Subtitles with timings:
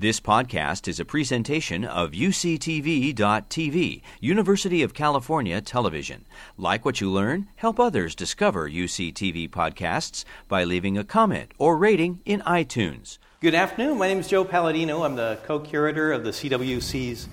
[0.00, 6.24] This podcast is a presentation of UCTV.tv, University of California Television.
[6.56, 12.20] Like what you learn, help others discover UCTV podcasts by leaving a comment or rating
[12.24, 13.18] in iTunes.
[13.40, 13.98] Good afternoon.
[13.98, 15.02] My name is Joe Paladino.
[15.02, 17.26] I'm the co curator of the CWC's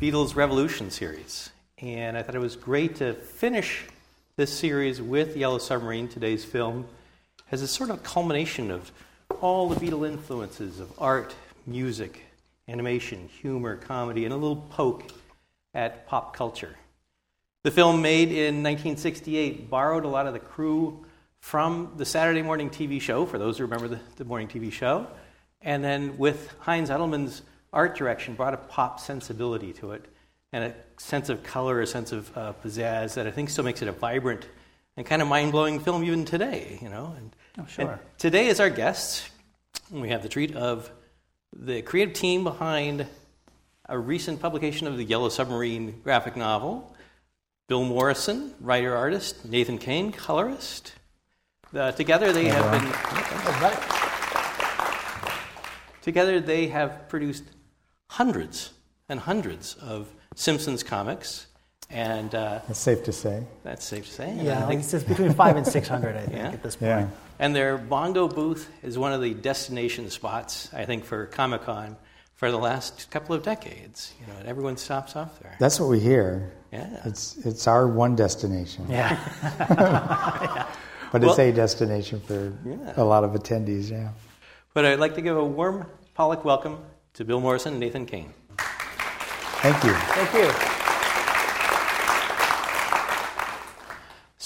[0.00, 1.50] Beatles Revolution series.
[1.82, 3.84] And I thought it was great to finish
[4.36, 6.86] this series with Yellow Submarine, today's film,
[7.52, 8.90] as a sort of culmination of
[9.42, 11.34] all the Beatle influences of art
[11.66, 12.22] music,
[12.68, 15.10] animation, humor, comedy, and a little poke
[15.74, 16.76] at pop culture.
[17.62, 21.04] The film, made in 1968, borrowed a lot of the crew
[21.40, 25.06] from the Saturday morning TV show, for those who remember the, the morning TV show,
[25.60, 27.42] and then with Heinz Edelmann's
[27.72, 30.04] art direction, brought a pop sensibility to it
[30.52, 33.82] and a sense of color, a sense of uh, pizzazz that I think still makes
[33.82, 34.46] it a vibrant
[34.96, 36.78] and kind of mind blowing film even today.
[36.80, 37.90] You know, and, oh, sure.
[37.90, 39.28] and today is our guest.
[39.90, 40.90] We have the treat of
[41.54, 43.06] the creative team behind
[43.88, 46.94] a recent publication of the Yellow Submarine graphic novel.
[47.68, 50.92] Bill Morrison, writer artist, Nathan Kane, colorist.
[51.74, 52.92] Uh, together they have been.
[56.02, 57.42] Together they have produced
[58.08, 58.70] hundreds
[59.08, 61.45] and hundreds of Simpsons comics,
[61.90, 63.44] and uh, that's safe to say.
[63.62, 64.38] That's safe to say.
[64.40, 66.16] Yeah, I think it's between five and six hundred.
[66.16, 66.48] I think yeah.
[66.48, 66.88] at this point.
[66.88, 67.08] Yeah.
[67.38, 71.96] And their Bongo booth is one of the destination spots, I think, for Comic Con
[72.34, 74.14] for the last couple of decades.
[74.20, 75.56] You know, everyone stops off there.
[75.58, 76.52] That's what we hear.
[76.72, 77.00] Yeah.
[77.04, 78.86] It's it's our one destination.
[78.88, 79.18] Yeah.
[79.70, 80.66] yeah.
[81.12, 82.92] But well, it's a destination for yeah.
[82.96, 83.90] a lot of attendees.
[83.90, 84.10] Yeah.
[84.74, 86.78] But I'd like to give a warm Pollock welcome
[87.14, 88.34] to Bill Morrison and Nathan Kane.
[88.58, 89.92] Thank you.
[89.92, 90.75] Thank you.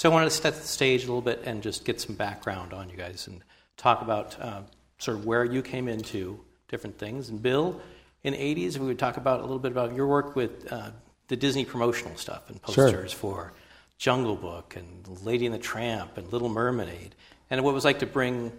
[0.01, 2.73] So I wanted to set the stage a little bit and just get some background
[2.73, 3.43] on you guys and
[3.77, 4.61] talk about uh,
[4.97, 7.29] sort of where you came into different things.
[7.29, 7.79] And Bill,
[8.23, 10.89] in the 80s, we would talk about a little bit about your work with uh,
[11.27, 13.19] the Disney promotional stuff and posters sure.
[13.19, 13.53] for
[13.99, 17.13] Jungle Book and Lady and the Tramp and Little Mermaid,
[17.51, 18.51] and what it was like to bring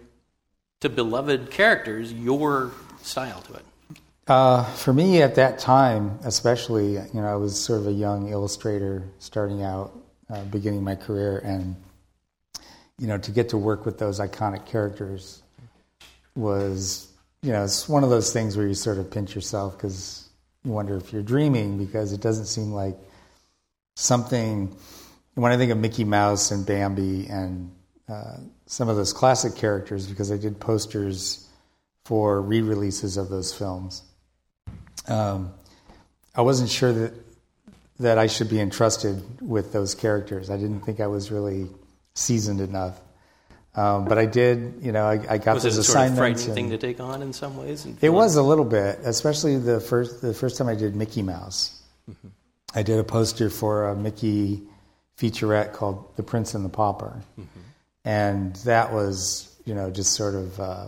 [0.79, 2.71] to beloved characters your
[3.01, 3.65] style to it.
[4.27, 8.29] Uh, for me at that time, especially, you know, I was sort of a young
[8.29, 11.75] illustrator starting out uh, beginning my career, and
[12.99, 15.41] you know, to get to work with those iconic characters
[16.35, 17.11] was,
[17.41, 20.29] you know, it's one of those things where you sort of pinch yourself because
[20.63, 22.95] you wonder if you're dreaming because it doesn't seem like
[23.95, 24.75] something.
[25.35, 27.71] When I think of Mickey Mouse and Bambi and
[28.07, 31.47] uh, some of those classic characters, because I did posters
[32.05, 34.03] for re-releases of those films.
[35.07, 35.53] Um,
[36.35, 37.13] I wasn't sure that
[38.03, 40.49] that I should be entrusted with those characters.
[40.49, 41.67] I didn't think I was really
[42.13, 42.99] seasoned enough.
[43.75, 45.83] Um, but I did, you know, I, I got was those it a.
[45.83, 47.87] Sort of frightening thing to take on in some ways.
[48.01, 51.81] It was a little bit, especially the first the first time I did Mickey Mouse.
[52.09, 52.27] Mm-hmm.
[52.75, 54.61] I did a poster for a Mickey
[55.17, 57.59] featurette called The Prince and the Pauper, mm-hmm.
[58.05, 60.85] and that was, you know, just sort of uh,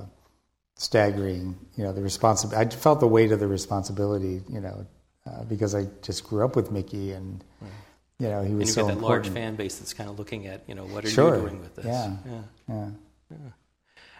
[0.75, 1.55] staggering.
[1.75, 2.67] You know, the responsibility.
[2.67, 4.43] I felt the weight of the responsibility.
[4.47, 4.85] You know,
[5.25, 7.43] uh, because I just grew up with Mickey and.
[7.61, 7.71] Right.
[8.17, 9.25] You know, he was and you've so got that important.
[9.25, 11.35] large fan base that's kind of looking at, you know, what are sure.
[11.35, 11.85] you doing with this?
[11.85, 12.15] Yeah.
[12.25, 12.41] Yeah.
[12.69, 12.89] yeah.
[13.29, 13.37] yeah.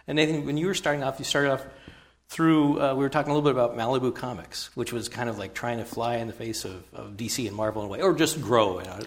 [0.06, 1.64] And Nathan, when you were starting off, you started off
[2.28, 5.38] through, uh, we were talking a little bit about Malibu Comics, which was kind of
[5.38, 8.00] like trying to fly in the face of, of DC and Marvel in a way,
[8.02, 8.80] or just grow.
[8.80, 8.98] You know,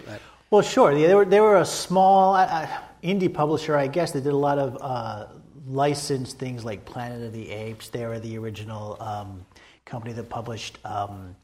[0.50, 0.94] well, sure.
[0.94, 2.66] They were, they were a small uh,
[3.02, 4.12] indie publisher, I guess.
[4.12, 5.26] They did a lot of uh,
[5.66, 7.88] licensed things like Planet of the Apes.
[7.88, 9.46] They were the original um,
[9.84, 11.36] company that published um,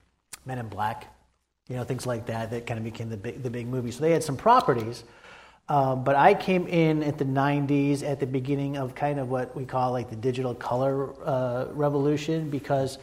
[0.47, 1.09] Men in Black
[1.69, 3.91] you know, things like that that kind of became the big, the big movie.
[3.91, 5.05] So they had some properties.
[5.69, 9.57] Um, but I came in at the 90s at the beginning of kind of what
[9.57, 12.99] we call like the digital color uh, revolution because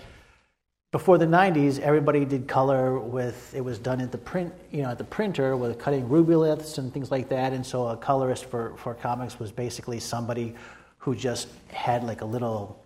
[0.93, 4.91] before the 90s everybody did color with it was done at the print you know
[4.91, 8.73] at the printer with cutting rubyliths and things like that and so a colorist for,
[8.77, 10.55] for comics was basically somebody
[10.99, 12.81] who just had like a little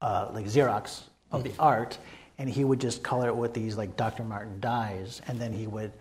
[0.00, 1.98] uh, like xerox of the art
[2.38, 4.24] and he would just color it with these like Dr.
[4.24, 5.92] Martin dyes, and then he would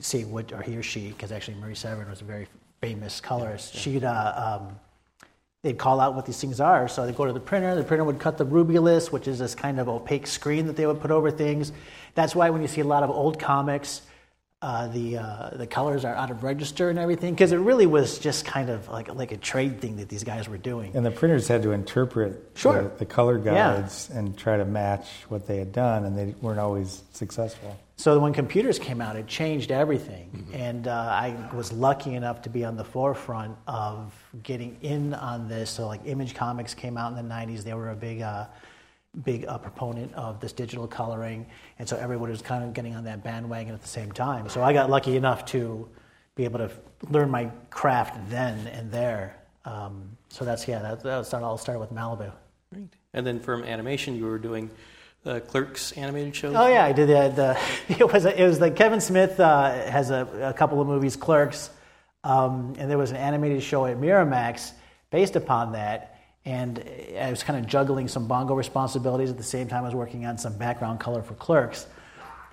[0.00, 2.46] see what, or he or she, because actually Marie Severin was a very
[2.80, 3.74] famous colorist.
[3.74, 3.82] Yeah, yeah.
[3.82, 4.80] She'd uh, um,
[5.62, 6.88] they'd call out what these things are.
[6.88, 7.74] So they'd go to the printer.
[7.74, 10.86] The printer would cut the rubylith, which is this kind of opaque screen that they
[10.86, 11.72] would put over things.
[12.14, 14.02] That's why when you see a lot of old comics,
[14.62, 18.20] uh, the uh, the colors are out of register and everything because it really was
[18.20, 20.94] just kind of like like a trade thing that these guys were doing.
[20.94, 22.84] And the printers had to interpret sure.
[22.84, 24.20] the, the color guides yeah.
[24.20, 27.76] and try to match what they had done, and they weren't always successful.
[27.96, 30.54] So when computers came out, it changed everything, mm-hmm.
[30.54, 35.48] and uh, I was lucky enough to be on the forefront of getting in on
[35.48, 35.70] this.
[35.70, 38.46] So like Image Comics came out in the '90s; they were a big uh,
[39.24, 41.46] big uh, proponent of this digital coloring,
[41.78, 44.48] and so everyone was kind of getting on that bandwagon at the same time.
[44.48, 45.88] So I got lucky enough to
[46.34, 46.70] be able to
[47.10, 49.36] learn my craft then and there.
[49.64, 52.32] Um, so that's yeah, that, that started, all started with Malibu.
[52.72, 52.88] Great.
[53.12, 54.70] And then from animation, you were doing
[55.24, 56.52] the Clerks animated show.
[56.54, 57.56] Oh yeah, I did the.
[57.88, 61.16] the it was it was like Kevin Smith uh, has a, a, couple of movies,
[61.16, 61.70] Clerks,
[62.24, 64.72] um, and there was an animated show at Miramax
[65.10, 66.11] based upon that.
[66.44, 66.84] And
[67.18, 70.26] I was kind of juggling some bongo responsibilities at the same time I was working
[70.26, 71.86] on some background color for Clerks.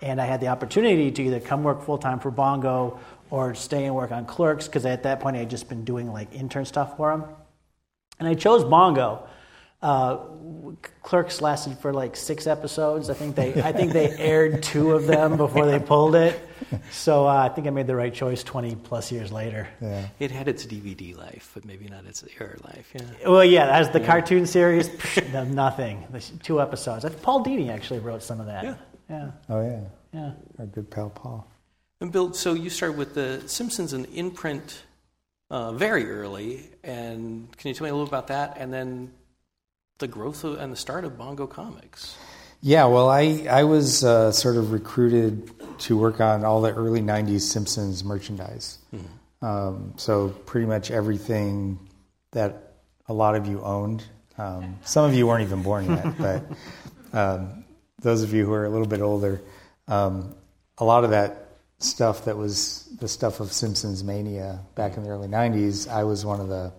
[0.02, 3.00] And I had the opportunity to either come work full time for bongo
[3.30, 6.12] or stay and work on Clerks because at that point I had just been doing
[6.12, 7.26] like intern stuff for them.
[8.20, 9.28] And I chose bongo
[9.82, 10.18] uh,
[11.04, 13.10] Clerks lasted for like six episodes.
[13.10, 16.40] I think they I think they aired two of them before they pulled it.
[16.92, 19.68] So uh, I think I made the right choice twenty plus years later.
[19.82, 20.08] Yeah.
[20.20, 22.92] It had its DVD life, but maybe not its air life.
[22.94, 23.30] Yeah.
[23.30, 24.06] Well, yeah, as the yeah.
[24.06, 24.90] cartoon series,
[25.34, 26.06] no, nothing.
[26.44, 27.06] two episodes.
[27.22, 28.64] Paul Dini actually wrote some of that.
[28.64, 28.76] Yeah.
[29.10, 29.32] Yeah.
[29.50, 29.82] Oh yeah.
[30.14, 30.32] Yeah.
[30.60, 31.48] Our good pal Paul.
[32.02, 34.84] And Bill, so you started with the Simpsons and imprint
[35.50, 38.58] uh, very early, and can you tell me a little about that?
[38.58, 39.12] And then
[39.98, 42.18] the growth of, and the start of Bongo Comics.
[42.62, 47.02] Yeah, well, I I was uh, sort of recruited to work on all the early
[47.02, 48.80] '90s Simpsons merchandise.
[48.94, 49.46] Mm-hmm.
[49.46, 51.80] Um, so pretty much everything
[52.32, 52.74] that
[53.08, 54.04] a lot of you owned.
[54.38, 56.44] Um, some of you weren't even born yet, but
[57.14, 57.64] um,
[58.02, 59.42] those of you who are a little bit older,
[59.88, 60.36] um,
[60.78, 61.48] a lot of that
[61.78, 65.90] stuff that was the stuff of Simpsons mania back in the early '90s.
[65.90, 66.74] I was one of the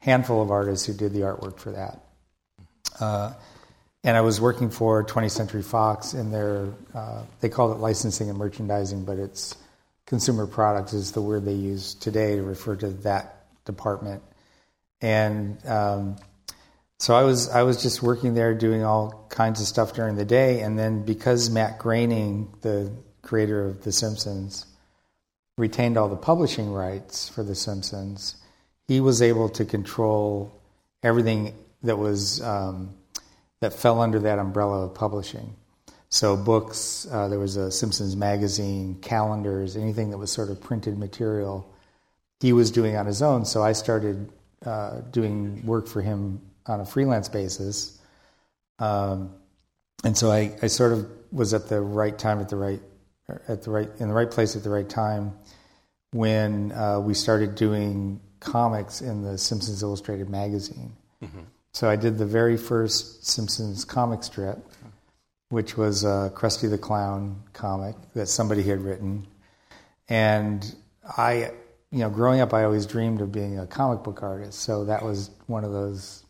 [0.00, 2.00] handful of artists who did the artwork for that.
[2.98, 3.32] Uh,
[4.02, 8.30] and I was working for 20th Century Fox in their, uh, they called it licensing
[8.30, 9.56] and merchandising, but it's
[10.06, 14.22] consumer products is the word they use today to refer to that department.
[15.00, 16.16] And um,
[16.98, 20.24] so I was I was just working there doing all kinds of stuff during the
[20.24, 22.92] day, and then because Matt Groening, the
[23.22, 24.66] creator of The Simpsons,
[25.56, 28.36] retained all the publishing rights for The Simpsons,
[28.86, 30.52] he was able to control
[31.02, 32.94] everything that was um,
[33.60, 35.54] that fell under that umbrella of publishing.
[36.08, 40.98] So books, uh, there was a Simpsons magazine, calendars, anything that was sort of printed
[40.98, 41.72] material,
[42.40, 43.44] he was doing on his own.
[43.44, 44.32] So I started
[44.64, 47.98] uh, doing work for him on a freelance basis,
[48.78, 49.34] um,
[50.04, 52.80] and so I, I sort of was at the right time at the right
[53.48, 55.32] at the right in the right place at the right time
[56.12, 60.92] when uh, we started doing comics in the Simpsons Illustrated magazine.
[61.22, 61.40] Mm-hmm.
[61.72, 64.58] So I did the very first Simpsons comic strip,
[65.50, 69.26] which was a Krusty the Clown comic that somebody had written.
[70.08, 70.74] And
[71.16, 71.52] I,
[71.92, 74.60] you know, growing up, I always dreamed of being a comic book artist.
[74.60, 76.24] So that was one of those,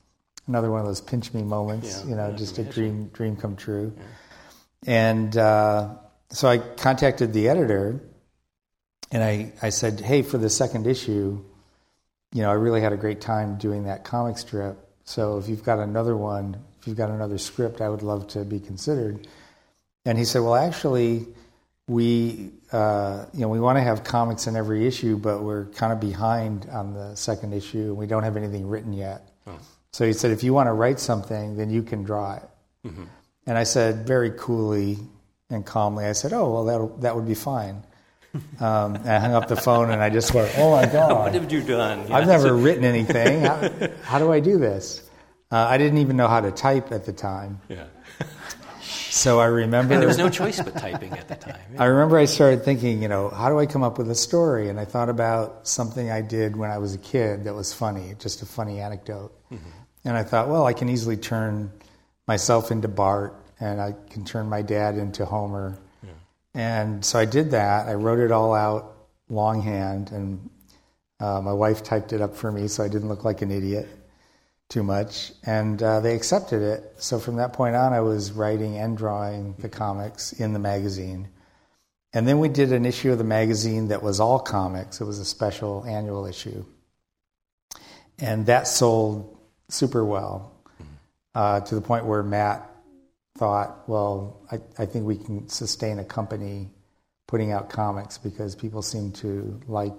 [0.47, 3.57] another one of those pinch me moments, yeah, you know, just a dream, dream come
[3.57, 3.95] true.
[3.97, 4.05] Yeah.
[4.87, 5.95] And uh,
[6.31, 8.01] so I contacted the editor
[9.11, 11.43] and I, I said, hey, for the second issue,
[12.33, 14.79] you know, I really had a great time doing that comic strip
[15.11, 18.45] so if you've got another one, if you've got another script, I would love to
[18.45, 19.27] be considered.
[20.05, 21.27] And he said, well, actually,
[21.89, 25.93] we uh, you know we want to have comics in every issue, but we're kind
[25.93, 29.29] of behind on the second issue, and we don't have anything written yet.
[29.49, 29.59] Oh.
[29.91, 32.49] So he said, if you want to write something, then you can draw it.
[32.87, 33.05] Mm-hmm.
[33.49, 34.99] And I said very coolly
[35.51, 37.83] and calmly, I said, oh well, that that would be fine.
[38.61, 41.19] Um, I hung up the phone and I just went, "Oh my god!
[41.19, 42.07] what have you done?
[42.09, 42.17] Yeah.
[42.17, 43.41] I've never written anything.
[43.41, 43.71] How,
[44.03, 45.03] how, do I do this?"
[45.51, 47.61] Uh, I didn't even know how to type at the time.
[47.69, 47.87] Yeah.
[49.11, 49.95] So I remember.
[49.95, 51.59] And there was no choice but typing at the time.
[51.75, 51.83] Yeah.
[51.83, 54.69] I remember I started thinking, you know, how do I come up with a story?
[54.69, 58.15] And I thought about something I did when I was a kid that was funny,
[58.21, 59.33] just a funny anecdote.
[59.53, 59.71] Mm-hmm.
[60.05, 61.73] And I thought, well, I can easily turn
[62.29, 65.77] myself into Bart, and I can turn my dad into Homer
[66.55, 67.89] and so I did that.
[67.89, 68.97] I wrote it all out
[69.29, 70.51] longhand, and
[71.21, 73.89] uh, my wife typed it up for me so I didn't look like an idiot
[74.69, 75.33] too much.
[75.45, 76.95] And uh, they accepted it.
[76.99, 81.29] So from that point on, I was writing and drawing the comics in the magazine.
[82.13, 85.19] And then we did an issue of the magazine that was all comics, it was
[85.19, 86.65] a special annual issue.
[88.19, 89.39] And that sold
[89.69, 90.53] super well
[91.35, 92.70] uh, to the point where Matt
[93.41, 96.69] thought, well, I, I think we can sustain a company
[97.27, 99.99] putting out comics because people seem to like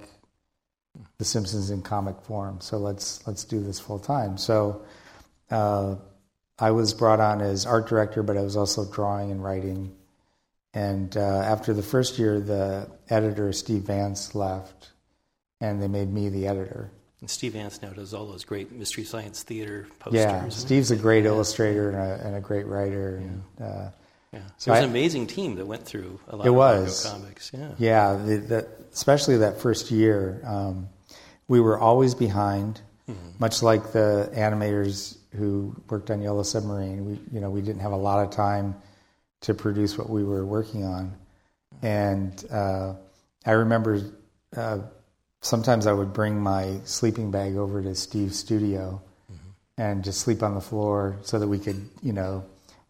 [1.18, 2.62] The Simpsons in comic form.
[2.62, 4.38] So let's let's do this full time.
[4.38, 4.84] So
[5.50, 5.96] uh,
[6.60, 9.96] I was brought on as art director, but I was also drawing and writing.
[10.76, 14.92] And uh, after the first year, the editor Steve Vance left,
[15.60, 16.92] and they made me the editor.
[17.22, 20.22] And Steve Vance now does all those great Mystery Science Theater posters.
[20.22, 23.18] Yeah, Steve's a great illustrator and a, and a great writer.
[23.18, 23.90] And, uh,
[24.34, 24.40] Yeah.
[24.58, 27.06] So it was I- an amazing team that went through a lot It of was.
[27.06, 27.52] Comics.
[27.54, 27.72] Yeah.
[27.78, 30.88] Yeah, the, the, especially that first year, um,
[31.48, 32.82] we were always behind.
[33.40, 37.92] Much like the animators who worked on Yellow Submarine, we you know we didn't have
[37.92, 38.74] a lot of time
[39.42, 41.14] to produce what we were working on,
[41.82, 42.94] and uh,
[43.46, 44.00] I remember
[44.56, 44.78] uh,
[45.42, 49.02] sometimes I would bring my sleeping bag over to Steve's studio
[49.78, 52.46] and just sleep on the floor so that we could you know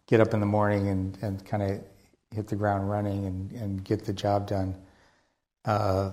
[0.06, 1.80] get up in the morning and, and kind of
[2.34, 4.74] hit the ground running and, and get the job done.
[5.64, 6.10] Uh,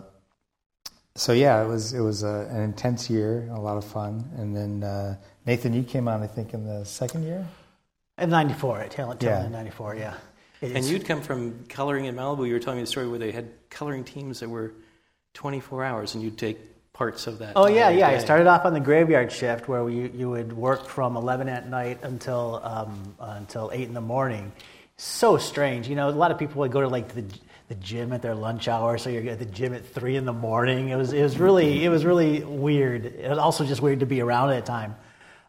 [1.16, 4.30] so yeah, it was it was a, an intense year, a lot of fun.
[4.38, 7.46] And then uh, Nathan, you came on, I think, in the second year.
[8.18, 9.46] In '94, at Talent Yeah.
[9.46, 10.14] In '94, yeah.
[10.62, 12.46] And you'd come from coloring in Malibu.
[12.46, 14.74] You were telling me the story where they had coloring teams that were
[15.40, 16.58] 24 hours, and you'd take
[16.92, 17.54] parts of that.
[17.56, 18.10] Oh yeah, yeah.
[18.10, 21.70] I started off on the graveyard shift where we, you would work from 11 at
[21.70, 24.52] night until um, uh, until eight in the morning.
[24.98, 26.10] So strange, you know.
[26.10, 27.24] A lot of people would go to like the
[27.70, 30.34] the gym at their lunch hour, so you're at the gym at three in the
[30.34, 30.90] morning.
[30.90, 33.06] It was it was really it was really weird.
[33.06, 34.98] It was also just weird to be around at the time.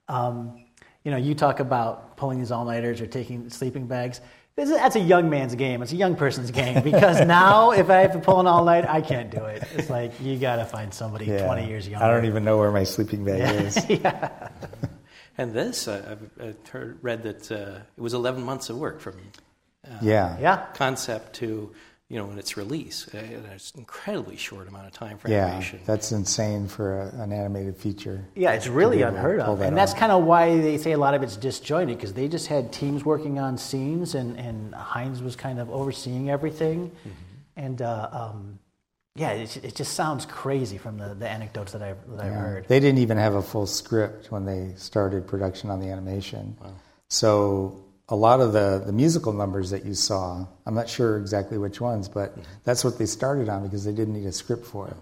[0.09, 0.67] Um,
[1.03, 4.21] you know, you talk about pulling these all nighters or taking sleeping bags.
[4.61, 5.81] This is, that's a young man's game.
[5.81, 8.85] It's a young person's game because now if I have to pull an all night,
[8.87, 9.65] I can't do it.
[9.75, 12.05] It's like you got to find somebody 20 years younger.
[12.05, 13.79] I don't even know where my sleeping bag is.
[13.89, 14.51] yeah.
[15.39, 19.01] And this, uh, I've, I've heard, read that uh, it was 11 months of work
[19.01, 19.15] from
[19.91, 20.67] uh, Yeah, Yeah.
[20.75, 21.73] concept to
[22.11, 23.09] you know in it's release.
[23.15, 23.19] Uh,
[23.55, 25.81] It's an incredibly short amount of time for yeah, animation.
[25.87, 28.27] that's insane for a, an animated feature.
[28.35, 29.61] Yeah, it's really be able to unheard of.
[29.61, 32.27] that And that's kind of why they say a lot of it's disjointed because they
[32.27, 36.91] just had teams working on scenes and, and Heinz was kind of overseeing everything.
[36.91, 37.11] Mm-hmm.
[37.57, 38.59] And uh, um,
[39.15, 42.67] yeah, it, it just sounds crazy from the, the anecdotes that I've, that I've heard.
[42.67, 46.57] They didn't even have a full script when they started production on the animation.
[46.61, 46.73] Wow.
[47.09, 51.59] So a lot of the, the musical numbers that you saw, I'm not sure exactly
[51.59, 52.43] which ones, but mm-hmm.
[52.65, 54.97] that's what they started on because they didn't need a script for it.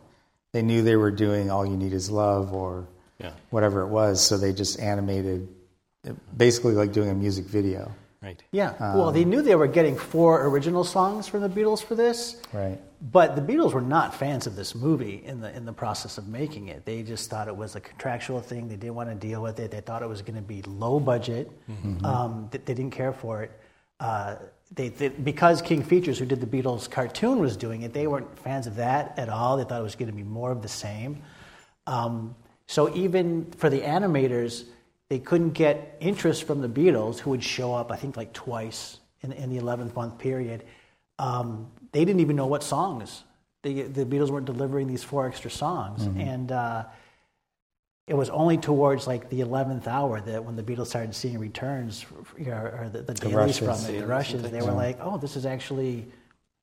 [0.52, 2.86] They knew they were doing All You Need Is Love or
[3.18, 3.32] Yeah.
[3.50, 5.48] whatever it was, so they just animated,
[6.36, 7.92] basically like doing a music video.
[8.20, 8.42] Right.
[8.50, 8.74] Yeah.
[8.96, 12.42] well, they knew they were getting four original songs from the Beatles for this.
[12.52, 12.78] Right.
[13.00, 16.26] But the Beatles were not fans of this movie in the in the process of
[16.26, 16.84] making it.
[16.84, 18.66] They just thought it was a contractual thing.
[18.66, 19.70] They didn't want to deal with it.
[19.70, 21.48] They thought it was going to be low budget.
[22.04, 23.52] Um, they, they didn't care for it.
[24.00, 24.36] Uh,
[24.74, 28.36] they, they, because King Features, who did the Beatles cartoon, was doing it, they weren't
[28.40, 29.56] fans of that at all.
[29.56, 31.22] They thought it was going to be more of the same.
[31.86, 32.34] Um,
[32.66, 34.64] so even for the animators,
[35.08, 38.98] they couldn't get interest from the Beatles, who would show up, I think, like twice
[39.22, 40.64] in, in the 11th month period.
[41.18, 43.24] Um, they didn't even know what songs.
[43.62, 46.04] They, the Beatles weren't delivering these four extra songs.
[46.20, 46.84] And uh,
[48.06, 52.06] it was only towards like the 11th hour that when the Beatles started seeing returns,
[52.38, 53.58] you know, or the, the, dailies rushes.
[53.58, 54.64] from it, the Dailies and rushes, they things.
[54.64, 56.06] were like, oh, this is actually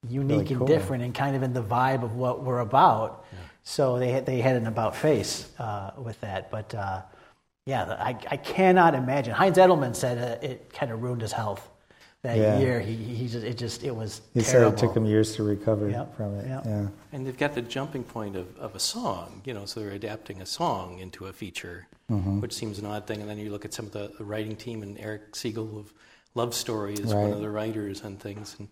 [0.08, 0.68] unique Really and cool.
[0.68, 3.26] different and kind of in the vibe of what we're about.
[3.64, 6.52] So they had, they had an about face uh, with that.
[6.52, 7.02] But uh,
[7.66, 9.34] yeah, I, I cannot imagine.
[9.34, 11.68] Heinz Edelmann said uh, it kind of ruined his health
[12.22, 12.60] that Yeah.
[12.60, 12.80] year.
[12.80, 15.90] He, he just, it just, it was He said it took him years to recover
[15.90, 16.48] Yep, from it.
[16.48, 16.64] yep.
[16.66, 16.88] Yeah.
[17.12, 20.42] And they've got the jumping point of, of a song, you know, so they're adapting
[20.42, 22.40] a song into a feature, Mm-hmm.
[22.40, 23.20] which seems an odd thing.
[23.22, 25.92] And then you look at some of the, the writing team, and Erich Segal of
[26.36, 28.56] Love Story is one of the writers on things.
[28.60, 28.68] And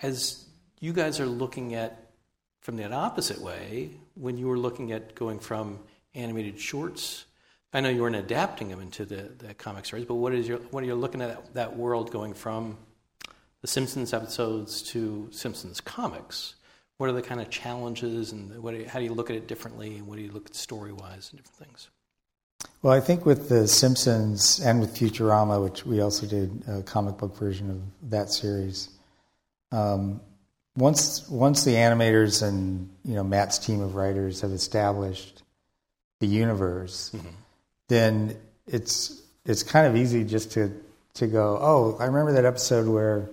[0.00, 0.44] as
[0.78, 2.10] you guys are looking at
[2.60, 5.78] from that opposite way, when you were looking at going from
[6.14, 7.24] animated shorts,
[7.76, 10.56] I know you weren't adapting them into the, the comic stories, but what is your
[10.70, 12.78] what are you looking at that, that world going from
[13.60, 16.54] the Simpsons episodes to Simpsons comics?
[16.96, 19.36] What are the kind of challenges, and what do you, how do you look at
[19.36, 21.90] it differently, and what do you look at story wise and different things?
[22.80, 27.18] Well, I think with The Simpsons and with Futurama, which we also did a comic
[27.18, 28.88] book version of that series,
[29.70, 30.22] um,
[30.78, 35.42] once once the animators and you know Matt's team of writers have established
[36.20, 37.12] the universe,
[37.88, 40.72] then it's it's kind of easy just to
[41.14, 41.58] to go.
[41.60, 43.28] Oh, I remember that episode where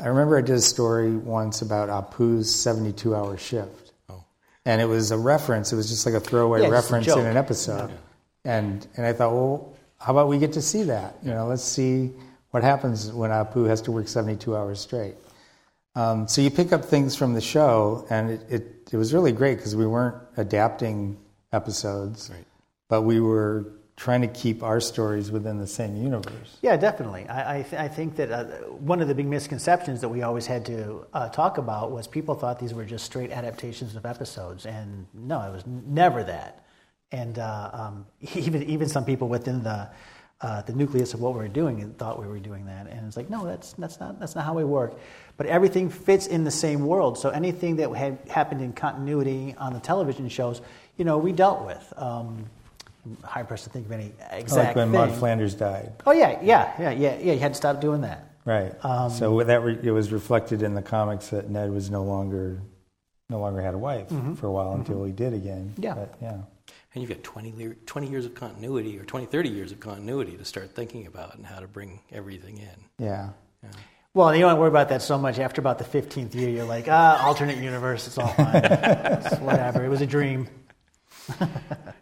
[0.00, 4.24] I remember I did a story once about Apu's seventy-two hour shift, Oh,
[4.64, 5.72] and it was a reference.
[5.72, 7.90] It was just like a throwaway Yeah, it's a reference in an episode.
[8.44, 11.16] And and I thought, well, how about we get to see that?
[11.22, 12.12] You know, let's see
[12.50, 15.14] what happens when Apu has to work 72 hours straight.
[15.94, 19.32] Um, so you pick up things from the show, and it, it, it was really
[19.32, 21.18] great because we weren't adapting
[21.52, 22.44] episodes, Right.
[22.90, 26.56] But we were trying to keep our stories within the same universe.
[26.62, 27.26] Yeah, definitely.
[27.28, 28.44] I, I, th- I think that uh,
[28.92, 32.34] one of the big misconceptions that we always had to uh, talk about was people
[32.34, 36.64] thought these were just straight adaptations of episodes, and no, it was never that.
[37.12, 39.88] and uh, um, even even some people within the
[40.40, 43.16] uh, the nucleus of what we were doing thought we were doing that, and it's
[43.16, 44.94] like no, that's that's not that's not how we work.
[45.36, 49.74] But everything fits in the same world, so anything that had happened in continuity on
[49.74, 50.62] the television shows,
[50.96, 51.92] you know, we dealt with.
[51.96, 52.46] Um,
[53.24, 55.00] hard pressed to think of any exact like when thing.
[55.00, 55.92] Maud Flanders died.
[56.06, 57.32] Oh yeah, yeah, yeah, yeah, yeah.
[57.32, 58.26] You had to stop doing that.
[58.44, 58.72] Right.
[58.84, 62.60] Um, so that re- it was reflected in the comics that Ned was no longer
[63.28, 65.72] no longer had a wife for a while until he did again.
[65.74, 65.82] Mm-hmm.
[65.84, 65.94] Yeah.
[65.94, 66.38] But, yeah.
[66.92, 70.44] And you've got 20, 20 years of continuity or 20, 30 years of continuity to
[70.44, 73.04] start thinking about and how to bring everything in.
[73.04, 73.28] Yeah.
[74.12, 75.38] Well, you don't worry about that so much.
[75.38, 78.54] After about the 15th year, you're like, ah, alternate universe, it's all fine.
[78.64, 79.84] It's whatever.
[79.84, 80.48] It was a dream.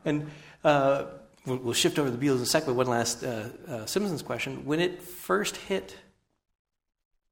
[0.04, 0.30] And
[0.64, 1.04] uh,
[1.46, 3.86] we'll, we'll shift over to the Beatles in a second, but one last uh, uh,
[3.86, 4.64] Simpsons question.
[4.64, 5.96] When it first hit,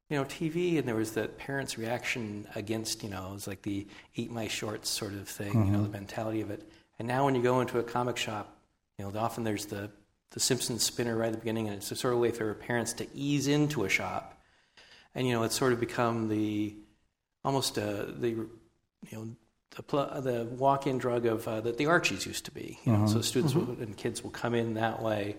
[0.08, 3.62] you know, TV, and there was that parents' reaction against, you know, it was like
[3.62, 6.68] the eat my shorts sort of thing, you know, the mentality of it.
[6.98, 8.56] And now when you go into a comic shop,
[8.98, 9.90] you know, often there's the,
[10.30, 12.92] the Simpsons spinner right at the beginning, and it's a sort of way for parents
[12.94, 14.40] to ease into a shop.
[15.14, 16.74] And, you know, it's sort of become the,
[17.44, 18.48] almost uh, the, you
[19.12, 19.28] know,
[19.76, 22.78] the, pl- the walk-in drug of uh, that the Archies used to be.
[22.84, 25.36] You know, so students will, and kids will come in that way.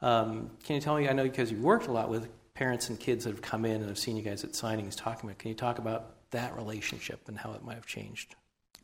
[0.00, 1.08] Um, can you tell me?
[1.08, 3.82] I know because you worked a lot with parents and kids that have come in
[3.82, 5.38] and I've seen you guys at signings talking about.
[5.38, 8.34] Can you talk about that relationship and how it might have changed?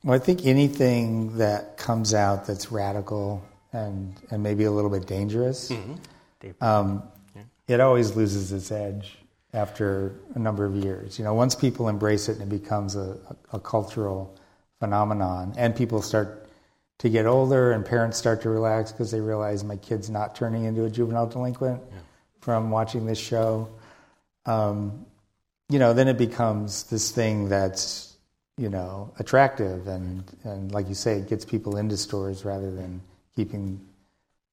[0.02, 5.06] Well, I think anything that comes out that's radical and and maybe a little bit
[5.06, 5.72] dangerous,
[6.60, 7.02] um,
[7.68, 9.18] it always loses its edge
[9.52, 11.18] after a number of years.
[11.18, 13.18] You know, once people embrace it and it becomes a,
[13.52, 14.36] a, a cultural
[14.86, 16.46] phenomenon, and people start
[16.98, 20.64] to get older, and parents start to relax because they realize my kid's not turning
[20.64, 21.82] into a juvenile delinquent
[22.40, 23.68] from watching this show.
[24.46, 25.04] Um,
[25.68, 28.16] you know, then it becomes this thing that's
[28.56, 33.02] you know attractive and and like you say, it gets people into stores rather than
[33.34, 33.80] keeping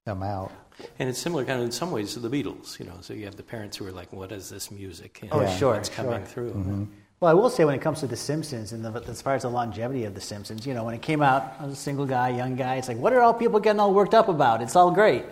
[0.06, 0.52] them out.
[0.98, 2.80] And it's similar, kind of in some ways, to the Beatles.
[2.80, 5.30] You know, so you have the parents who are like, "What is this music?" You
[5.32, 6.50] Oh, know, sure, what's coming sure.
[6.50, 6.88] through.
[7.24, 9.44] Well, I will say when it comes to The Simpsons and the, as far as
[9.44, 12.06] the longevity of The Simpsons, you know, when it came out, I was a single
[12.06, 12.76] guy, young guy.
[12.76, 14.62] It's like, what are all people getting all worked up about?
[14.62, 15.24] It's all great.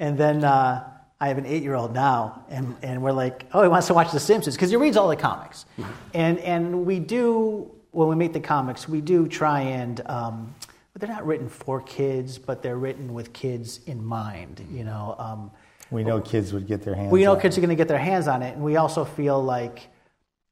[0.00, 3.86] And then uh, I have an eight-year-old now, and, and we're like, oh, he wants
[3.86, 5.64] to watch The Simpsons because he reads all the comics.
[6.12, 10.02] And and we do when we make the comics, we do try and.
[10.06, 10.52] Um,
[10.92, 14.66] but they're not written for kids, but they're written with kids in mind.
[14.72, 15.52] You know, um,
[15.92, 17.12] We know kids would get their hands.
[17.12, 17.60] we know on kids it.
[17.60, 19.88] are going to get their hands on it, and we also feel like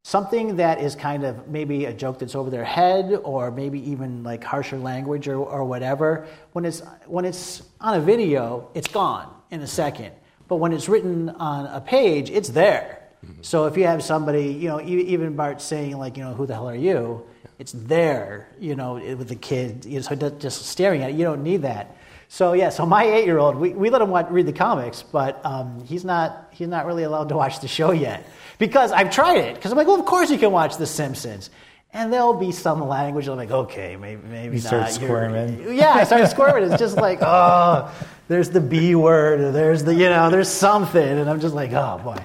[0.07, 4.23] something that is kind of maybe a joke that's over their head, or maybe even
[4.23, 6.29] like harsher language or, or whatever.
[6.53, 10.12] When it's when it's on a video, it's gone in a second.
[10.47, 13.03] But when it's written on a page, it's there.
[13.40, 16.55] So if you have somebody, you know, even Bart saying like, you know, who the
[16.55, 17.27] hell are you?
[17.59, 21.16] It's there, you know, with the kid, you know, so just staring at it.
[21.16, 21.97] You don't need that.
[22.29, 25.85] So yeah, so my eight-year-old, we, we let him watch, read the comics, but um,
[25.85, 28.25] he's not he's not really allowed to watch the show yet
[28.59, 29.55] because I've tried it.
[29.55, 31.51] Because I'm like, well, of course you can watch The Simpsons,
[31.92, 33.29] and there'll be some language.
[33.29, 34.69] I'm like, okay, maybe maybe You not.
[34.69, 35.77] start You're- squirming.
[35.77, 36.71] Yeah, I started squirming.
[36.71, 37.92] It's just like, oh,
[38.29, 41.73] there's the B word, or there's the you know, there's something, and I'm just like,
[41.73, 42.23] oh boy.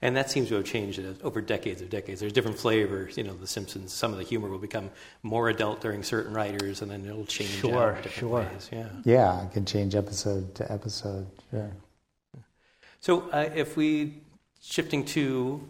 [0.00, 2.20] And that seems to have changed over decades of decades.
[2.20, 3.16] There's different flavors.
[3.16, 3.92] You know, The Simpsons.
[3.92, 4.90] Some of the humor will become
[5.24, 8.28] more adult during certain writers, and then it'll change Sure, out sure.
[8.28, 8.68] ways.
[8.70, 8.86] Yeah.
[9.04, 11.26] Yeah, it can change episode to episode.
[11.50, 11.72] Sure.
[13.00, 14.22] So uh, if we
[14.68, 15.60] shifting to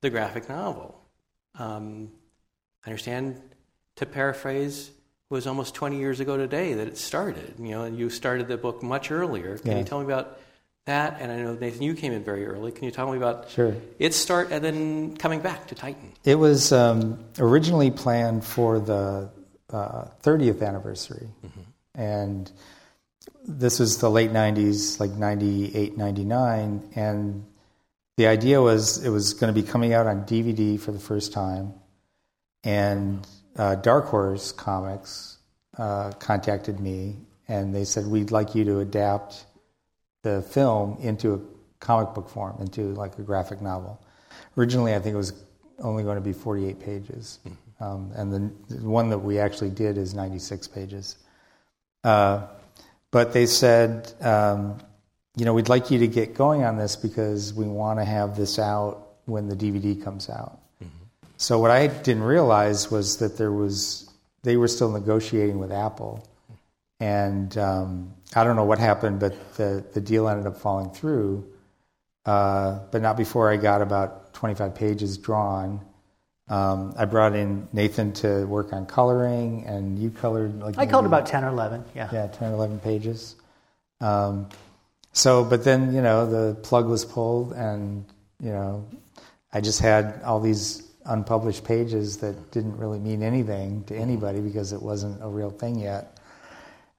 [0.00, 0.98] the graphic novel,
[1.58, 2.10] um,
[2.84, 3.40] I understand.
[3.96, 7.54] To paraphrase, it was almost 20 years ago today that it started.
[7.58, 9.58] You know, and you started the book much earlier.
[9.58, 9.78] Can Yeah.
[9.78, 10.38] you tell me about
[10.86, 11.18] that?
[11.20, 12.72] And I know Nathan, you came in very early.
[12.72, 13.76] Can you tell me about Sure.
[13.98, 16.12] its start and then coming back to Titan?
[16.24, 19.28] It was um, originally planned for the
[19.70, 21.28] uh, 30th anniversary.
[21.94, 22.50] And
[23.46, 26.82] this was the late 90s, like 98, 99.
[26.94, 27.44] And
[28.16, 31.32] the idea was it was going to be coming out on DVD for the first
[31.32, 31.74] time.
[32.64, 35.38] And uh, Dark Horse Comics
[35.78, 37.16] uh, contacted me
[37.48, 39.46] and they said, We'd like you to adapt
[40.22, 41.40] the film into a
[41.80, 44.00] comic book form, into like a graphic novel.
[44.56, 45.32] Originally, I think it was
[45.80, 47.38] only going to be 48 pages.
[47.80, 51.16] Um, and the, the one that we actually did is 96 pages.
[52.04, 52.46] Uh,
[53.10, 54.80] but they said, um,
[55.36, 58.36] you know, we'd like you to get going on this because we want to have
[58.36, 60.58] this out when the DVD comes out.
[61.36, 64.08] So what I didn't realize was that there was
[64.42, 66.24] they were still negotiating with Apple,
[67.00, 71.44] and um, I don't know what happened, but the the deal ended up falling through.
[72.24, 75.80] Uh, but not before I got about 25 pages drawn.
[76.48, 81.06] Um, I brought in Nathan to work on coloring, and you colored like I colored
[81.06, 82.08] about 10 or 11, yeah.
[82.12, 83.34] yeah, 10 or 11 pages.
[84.00, 84.48] Um,
[85.12, 88.04] so, but then, you know, the plug was pulled, and,
[88.40, 88.86] you know,
[89.52, 94.72] I just had all these unpublished pages that didn't really mean anything to anybody because
[94.72, 96.18] it wasn't a real thing yet.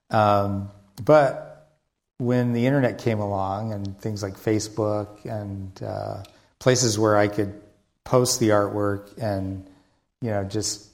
[0.10, 0.70] Um,
[1.04, 1.72] but
[2.18, 6.24] when the internet came along and things like Facebook and uh,
[6.60, 7.60] places where I could
[8.04, 9.68] post the artwork and,
[10.22, 10.88] you know, just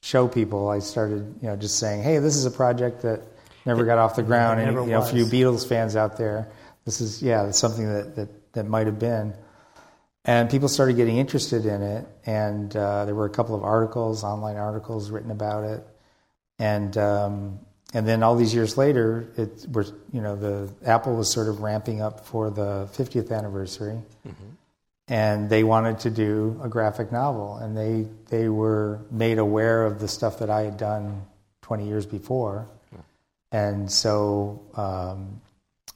[0.00, 3.20] show people, I started, you know, just saying, hey, this is a project that
[3.66, 4.60] never got off the ground.
[4.60, 5.32] And, you know, a few was.
[5.32, 6.50] Beatles fans out there,
[6.84, 9.34] this is, yeah, something that, that, that might have been.
[10.26, 14.24] And people started getting interested in it, and uh, there were a couple of articles,
[14.24, 15.86] online articles written about it,
[16.58, 17.58] and um,
[17.92, 21.60] and then all these years later, it were you know the Apple was sort of
[21.60, 23.98] ramping up for the 50th anniversary,
[25.08, 30.00] and they wanted to do a graphic novel, and they they were made aware of
[30.00, 31.26] the stuff that I had done
[31.60, 32.66] 20 years before,
[33.54, 35.40] and so um,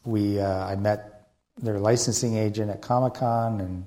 [0.05, 1.29] we uh, I met
[1.61, 3.87] their licensing agent at Comic Con, and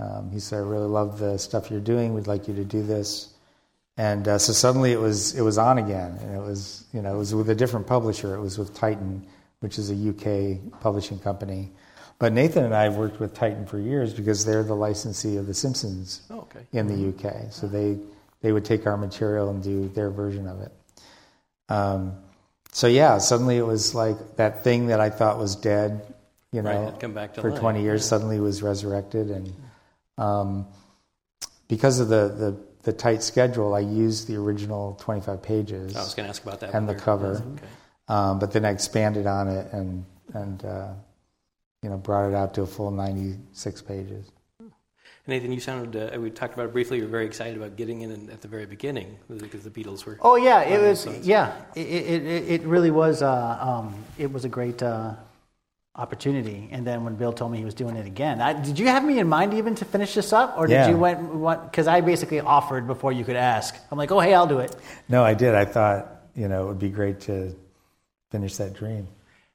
[0.00, 2.12] um, he said, "I really love the stuff you're doing.
[2.12, 3.32] We'd like you to do this."
[3.96, 7.14] And uh, so suddenly it was it was on again, and it was you know
[7.14, 8.34] it was with a different publisher.
[8.34, 9.24] It was with Titan,
[9.60, 11.70] which is a UK publishing company.
[12.18, 15.46] But Nathan and I have worked with Titan for years because they're the licensee of
[15.46, 16.66] The Simpsons Oh, okay.
[16.72, 17.52] in the UK.
[17.52, 17.96] So they
[18.42, 20.72] they would take our material and do their version of it.
[21.68, 22.16] Um,
[22.78, 26.14] so yeah, suddenly it was like that thing that I thought was dead,
[26.52, 28.08] you know, Right, come back to for life, 20 years, yeah.
[28.08, 29.30] suddenly was resurrected.
[29.32, 29.52] And
[30.16, 30.64] um,
[31.66, 36.14] because of the, the, the tight schedule, I used the original 25 pages I was
[36.14, 36.72] going to ask about that.
[36.72, 37.42] and the cover.
[37.44, 37.66] Okay.
[38.06, 40.92] Um, but then I expanded on it and, and uh,
[41.82, 44.30] you know, brought it out to a full 96 pages.
[45.28, 48.00] Nathan, you sounded, uh, we talked about it briefly, you were very excited about getting
[48.00, 50.18] in at the very beginning because the Beatles were.
[50.22, 51.00] Oh yeah, it was.
[51.00, 53.20] so Yeah, it it, it, it really was.
[53.20, 55.12] Uh, um, it was a great uh,
[55.96, 56.70] opportunity.
[56.72, 59.04] And then when Bill told me he was doing it again, I, did you have
[59.04, 60.88] me in mind even to finish this up, or did Yeah.
[60.88, 61.70] you went what?
[61.70, 63.76] Because I basically offered before you could ask.
[63.90, 64.74] I'm like, oh hey, I'll do it.
[65.10, 65.54] No, I did.
[65.54, 67.54] I thought, you know, it would be great to
[68.30, 69.08] finish that dream.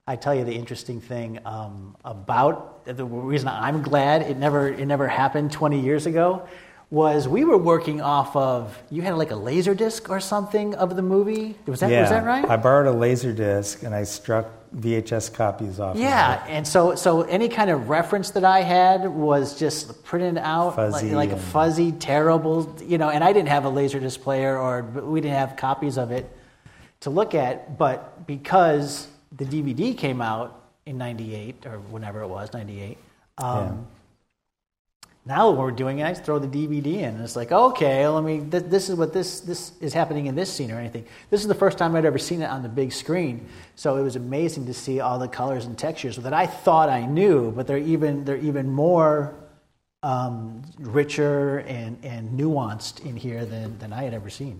[0.05, 4.85] I tell you the interesting thing um, about the reason I'm glad it never it
[4.85, 6.45] never happened 20 years ago
[6.89, 10.97] was we were working off of you had like a laser disc or something of
[10.97, 11.55] the movie.
[11.67, 12.43] Was that was that right?
[12.43, 15.95] I borrowed a laser disc and I struck VHS copies off.
[15.95, 16.49] of Yeah, it.
[16.49, 21.15] and so so any kind of reference that I had was just printed out Fuzzy
[21.15, 23.09] like, like a fuzzy, terrible, you know.
[23.09, 26.29] And I didn't have a laserdisc player, or we didn't have copies of it
[26.99, 27.77] to look at.
[27.77, 32.97] But because the DVD came out in '98 or whenever it was, '98.
[33.37, 33.87] Um,
[35.25, 38.05] Now what we're doing it, I just throw the DVD in, and it's like, okay,
[38.07, 38.39] let me.
[38.41, 41.05] Th- this is what this this is happening in this scene or anything.
[41.29, 44.03] This is the first time I'd ever seen it on the big screen, so it
[44.03, 47.67] was amazing to see all the colors and textures that I thought I knew, but
[47.67, 49.33] they're even they're even more
[50.03, 54.59] um, richer and and nuanced in here than than I had ever seen.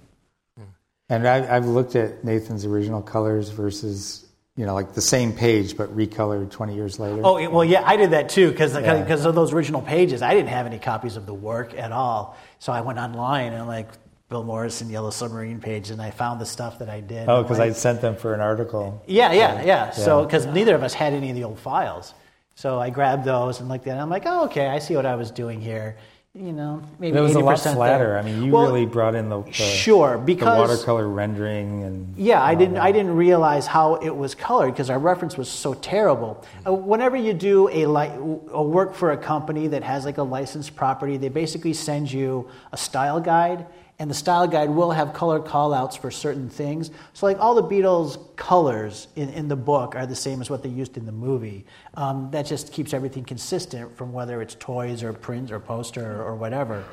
[1.09, 4.22] And I, I've looked at Nathan's original colors versus,
[4.55, 7.21] you know, like the same page but recolored 20 years later.
[7.23, 9.01] Oh well, yeah, I did that too because Yeah.
[9.01, 10.21] because of those original pages.
[10.21, 13.67] I didn't have any copies of the work at all, so I went online and
[13.67, 13.87] like
[14.29, 17.27] Bill Morrison Yellow Submarine page, and I found the stuff that I did.
[17.29, 19.01] Oh, because I sent them for an article.
[19.07, 19.89] Yeah, yeah, yeah.
[19.91, 20.25] So Yeah.
[20.25, 22.13] because neither of us had any of the old files,
[22.55, 23.97] so I grabbed those and looked at.
[23.97, 23.99] it.
[23.99, 25.97] I'm like, oh, okay, I see what I was doing here.
[26.35, 28.05] You know, maybe It was a lot 80% flatter.
[28.05, 28.17] there.
[28.17, 32.17] I mean, you Well, really brought in the, the sure the because watercolor rendering and
[32.17, 32.73] yeah, I didn't.
[32.73, 32.81] that.
[32.83, 36.43] I didn't realize how it was colored because our reference was so terrible.
[36.65, 40.23] Uh, whenever you do a li- a work for a company that has like a
[40.23, 43.67] licensed property, they basically send you a style guide,
[43.99, 46.91] and the style guide will have color callouts for certain things.
[47.13, 50.63] So, like all the Beatles' colors in, in the book are the same as what
[50.63, 51.65] they used in the movie.
[51.93, 56.23] Um, that just keeps everything consistent from whether it's toys or prints or poster or,
[56.23, 56.84] or whatever.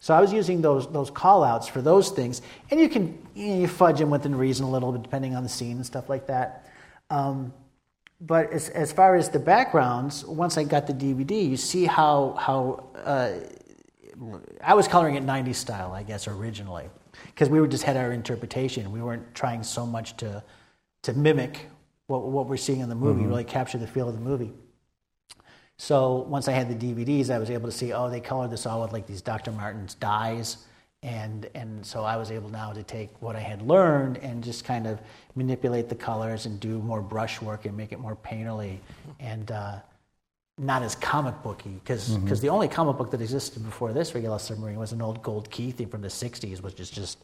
[0.00, 3.48] So I was using those those call outs for those things, and you can you,
[3.48, 6.08] know, you fudge them within reason a little bit depending on the scene and stuff
[6.08, 6.70] like that.
[7.10, 7.52] Um,
[8.20, 12.34] but as, as far as the backgrounds, once I got the DVD, you see how
[12.38, 13.32] how uh,
[14.62, 16.86] I was coloring it 90s style, I guess originally,
[17.26, 18.90] because we were just had our interpretation.
[18.90, 20.42] We weren't trying so much to
[21.02, 21.66] to mimic
[22.06, 24.52] what what we're seeing in the movie, really capture the feel of the movie.
[25.78, 28.66] So once I had the DVDs, I was able to see, oh, they colored this
[28.66, 29.52] all with like these Dr.
[29.52, 30.66] Martin's dyes.
[31.04, 34.64] And, and so I was able now to take what I had learned and just
[34.64, 35.00] kind of
[35.36, 38.78] manipulate the colors and do more brushwork and make it more painterly.
[39.20, 39.76] And uh,
[40.58, 42.34] not as comic booky because Mm-hmm.
[42.34, 45.50] the only comic book that existed before this for Yellow Submarine was an old Gold
[45.50, 47.18] Key thing from the '60s, which is just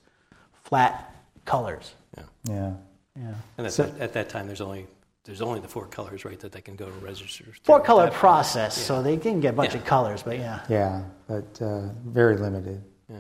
[0.53, 1.95] flat colors.
[2.17, 2.23] Yeah.
[2.45, 2.73] Yeah.
[3.17, 3.35] Yeah.
[3.59, 4.87] And at, So- that, at that time, there's only
[5.25, 7.57] there's only the four colors, right, that they can go to registers.
[7.63, 8.21] Four color at that point.
[8.21, 9.79] process, so they can get a bunch Yeah.
[9.81, 10.61] of colors, but yeah.
[10.69, 12.85] Yeah, but uh, very limited.
[13.09, 13.17] Yeah.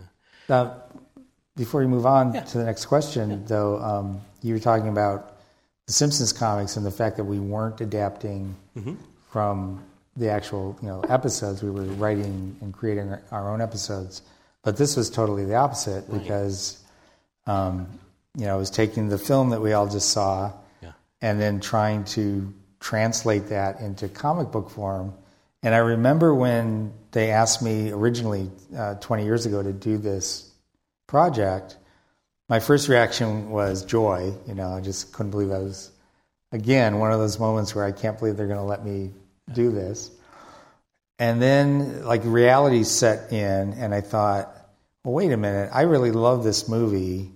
[0.50, 0.82] Now,
[1.56, 2.42] before we move on Yeah.
[2.42, 5.38] to the next question, though, um, you were talking about
[5.86, 8.96] the Simpsons comics and the fact that we weren't adapting Mm-hmm.
[9.30, 9.82] from
[10.16, 11.62] the actual you know episodes.
[11.62, 14.22] We were writing and creating our- own episodes,
[14.62, 16.82] but this was totally the opposite because
[17.46, 17.88] um,
[18.36, 20.92] you know it was taking the film that we all just saw Yeah.
[21.20, 25.14] and then trying to translate that into comic book form.
[25.62, 30.50] And I remember when they asked me originally uh, 20 years ago to do this
[31.06, 31.78] project,
[32.50, 34.34] my first reaction was joy.
[34.46, 35.90] You know, I just couldn't believe I was,
[36.52, 39.10] again, one of those moments where I can't believe they're going to let me
[39.52, 40.10] do this.
[41.18, 44.54] And then, like, reality set in, and I thought,
[45.04, 47.30] well, wait a minute, I really love this movie.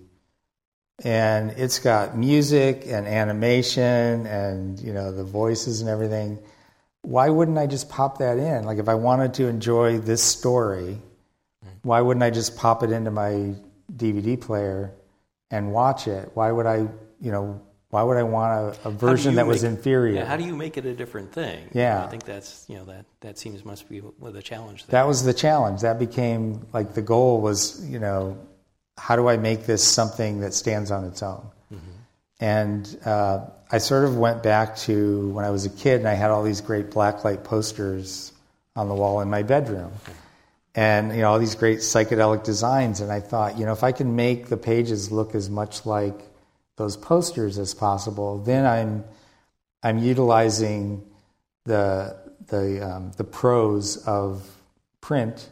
[1.03, 6.39] And it's got music and animation and you know the voices and everything.
[7.03, 8.65] Why wouldn't i just pop that in?
[8.65, 10.97] Like if i wanted to enjoy this story
[11.83, 13.55] why wouldn't i just pop it into my
[13.95, 14.93] dvd player
[15.51, 16.29] and watch it?
[16.33, 16.87] Why would i
[17.21, 20.43] you know why would i want a, a version that was inferior Yeah, how do
[20.43, 21.69] you make it a different thing?
[21.73, 22.03] Yeah.
[22.03, 24.85] I think that's you know that that seems must be the challenge.
[24.85, 24.91] There.
[24.91, 28.37] that was the challenge that became like the goal was you know
[28.97, 31.45] how do i make this something that stands on its own
[32.41, 36.13] and uh, i sort of went back to when i was a kid and i
[36.13, 38.31] had all these great blacklight posters
[38.75, 39.91] on the wall in my bedroom
[40.75, 43.91] and you know all these great psychedelic designs and i thought you know if i
[43.91, 46.19] can make the pages look as much like
[46.79, 49.03] those posters as possible then i'm
[49.83, 51.05] i'm utilizing
[51.65, 54.43] the the um, the pros of
[55.01, 55.49] print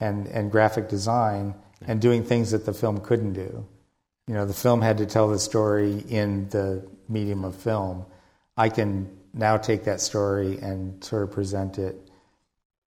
[0.00, 1.54] and and graphic design
[1.86, 3.66] and doing things that the film couldn't do.
[4.26, 8.04] You know, the film had to tell the story in the medium of film.
[8.56, 11.96] I can now take that story and sort of present it,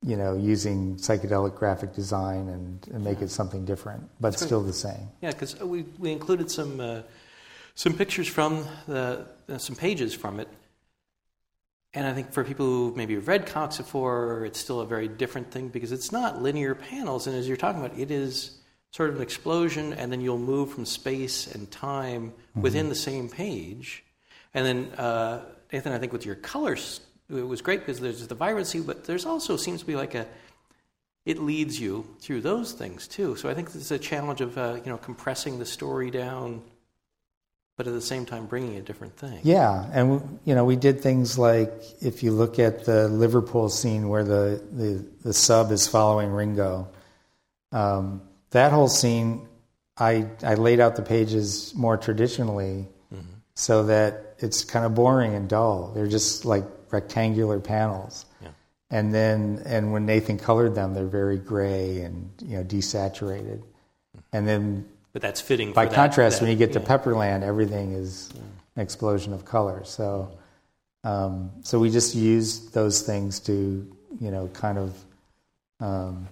[0.03, 4.73] you know, using psychedelic graphic design and, and make it something different, but still the
[4.73, 5.09] same.
[5.21, 7.01] Yeah, because we we included some uh,
[7.75, 10.47] some pictures from the uh, some pages from it,
[11.93, 15.07] and I think for people who maybe have read comics before, it's still a very
[15.07, 18.57] different thing because it's not linear panels, and as you're talking about, it is
[18.91, 23.29] sort of an explosion, and then you'll move from space and time within the same
[23.29, 24.03] page,
[24.53, 28.35] and then uh, Nathan, I think with your colors, it was great because there's the
[28.35, 30.27] vibrancy, but there's also seems to be like a
[31.25, 33.35] it leads you through those things too.
[33.35, 36.61] So I think it's a challenge of uh, you know compressing the story down,
[37.81, 39.39] but at the same time bringing a different thing.
[39.41, 44.07] Yeah, and you know, we did things like if you look at the Liverpool scene
[44.07, 46.87] where the the, the sub is following Ringo,
[47.71, 49.47] um, that whole scene,
[49.97, 52.87] I I laid out the pages more traditionally,
[53.55, 55.91] so that it's kind of boring and dull.
[55.95, 58.27] They're just like rectangular panels.
[58.43, 58.49] Yeah.
[58.91, 63.63] And then, and when Nathan colored them, they're very gray and you know desaturated.
[64.31, 65.73] And then But that's fitting.
[65.73, 66.79] by that- contrast, that- when you get to.
[66.79, 68.29] Pepperland, everything is
[68.75, 69.83] an explosion of color.
[69.83, 70.29] So,
[71.03, 73.85] um, so we just use those things to,
[74.19, 74.93] you know, kind of
[75.79, 76.27] um,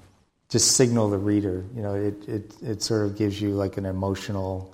[0.49, 1.65] just signal the reader.
[1.75, 4.73] You know, it, it it sort of gives you like an emotional.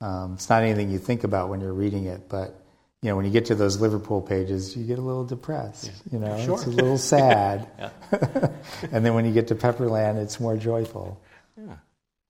[0.00, 2.54] Um, it's not anything you think about when you're reading it, but
[3.02, 5.90] you know, when you get to those Liverpool pages, you get a little depressed.
[6.10, 6.54] You know, Sure.
[6.54, 7.68] it's a little sad.
[8.92, 11.20] And then when you get to Pepperland, it's more joyful.
[11.56, 11.74] Yeah.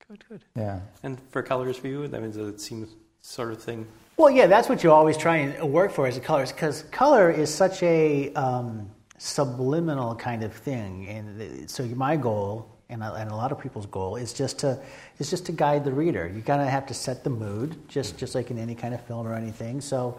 [0.08, 0.44] Good, good.
[0.54, 0.80] Yeah.
[1.02, 3.86] And for colors for you, that means that it seems sort of thing.
[4.16, 7.30] Well, yeah, that's what you always try and work for is the colors, because color
[7.30, 8.88] is such a um,
[9.18, 13.86] subliminal kind of thing, and so my goal, and a, and a lot of people's
[13.86, 14.78] goal, is just to
[15.18, 16.30] is just to guide the reader.
[16.34, 19.04] You kind of have to set the mood, just just like in any kind of
[19.04, 19.80] film or anything.
[19.80, 20.18] So,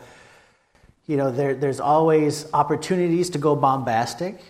[1.07, 4.41] you know, there there's always opportunities to go bombastic,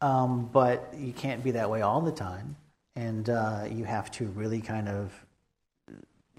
[0.00, 2.56] um, but you can't be that way all the time,
[2.96, 5.12] and uh, you have to really kind of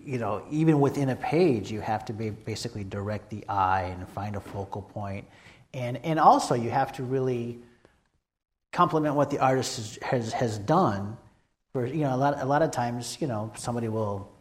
[0.03, 4.07] you know, even within a page, you have to be basically direct the eye and
[4.09, 5.25] find a focal point,
[5.73, 7.59] and and also you have to really
[8.71, 11.17] complement what the artist has has, has done.
[11.73, 14.31] For you know, a lot a lot of times, you know, somebody will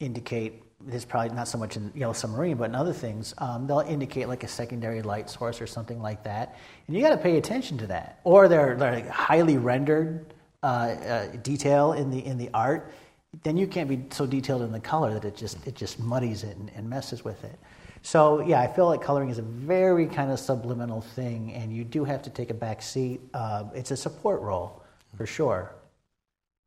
[0.00, 3.80] indicate this probably not so much in Yellow Submarine, but in other things, um, they'll
[3.80, 6.56] indicate like a secondary light source or something like that,
[6.86, 8.20] and you got to pay attention to that.
[8.24, 10.26] Or they're, they're highly rendered
[10.62, 12.92] uh, uh, detail in the in the art,
[13.42, 16.44] then you can't be so detailed in the color that it just it just muddies
[16.44, 17.58] it and, and messes with it.
[18.02, 21.84] So yeah, I feel like coloring is a very kind of subliminal thing, and you
[21.84, 23.20] do have to take a back seat.
[23.34, 24.82] Uh, it's a support role
[25.16, 25.72] for sure.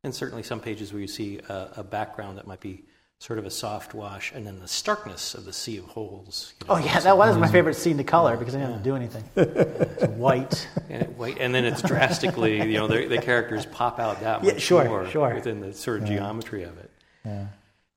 [0.04, 2.82] And certainly some pages where you see a, a, background that might be
[3.22, 6.54] sort of a soft wash, and then the starkness of the sea of holes.
[6.60, 8.82] You know, oh yeah, that was my favorite scene to color because I didn't have
[8.82, 9.22] to do anything.
[9.36, 10.68] it's white.
[10.90, 14.54] And, white, and then it's drastically, you know, the, the characters pop out that much
[14.54, 15.32] yeah, sure, more sure.
[15.34, 16.16] within the sort of yeah.
[16.16, 16.90] geometry of it.
[17.24, 17.46] Yeah.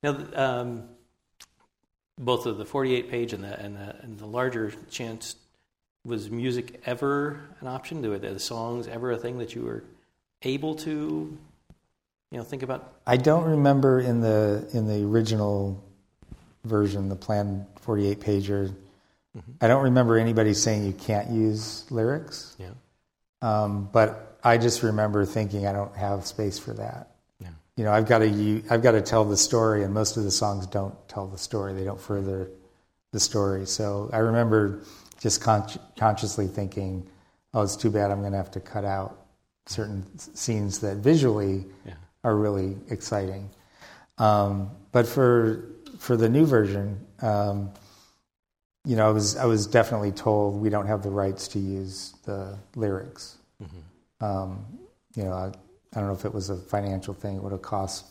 [0.04, 0.84] Now, um,
[2.20, 5.38] both of the 48 page and the, and the, and the larger chance,
[6.06, 8.08] was music ever an option?
[8.08, 9.84] Were the songs ever a thing that you were
[10.44, 11.36] able to,
[12.32, 12.94] you know, think about?
[13.06, 15.84] I don't remember in the in the original
[16.64, 18.70] version, the planned 48 pager.
[19.38, 19.52] Mm-hmm.
[19.62, 22.56] I don't remember anybody saying you can't use lyrics.
[22.58, 22.72] Yeah.
[23.42, 27.50] Um, but I just remember thinking I don't have space for that Yeah.
[27.76, 30.32] you know, I've got to I've got to tell the story, and most of the
[30.32, 31.74] songs don't tell the story.
[31.74, 32.50] They don't further
[33.12, 33.66] the story.
[33.66, 34.82] So I remember
[35.20, 37.08] just con- consciously thinking,
[37.54, 38.12] "Oh, it's too bad.
[38.12, 39.26] I'm going to have to cut out
[39.68, 41.94] certain scenes that visually yeah.
[42.26, 43.44] Are really exciting."
[44.18, 45.64] Um, but for
[46.00, 46.88] for the new version,
[47.22, 47.72] um,
[48.84, 52.16] you know, I was I was definitely told we don't have the rights to use
[52.26, 53.38] the lyrics.
[53.64, 54.26] Mm-hmm.
[54.26, 54.66] Um,
[55.16, 57.38] you know, I, I don't know if it was a financial thing.
[57.38, 58.06] It would have cost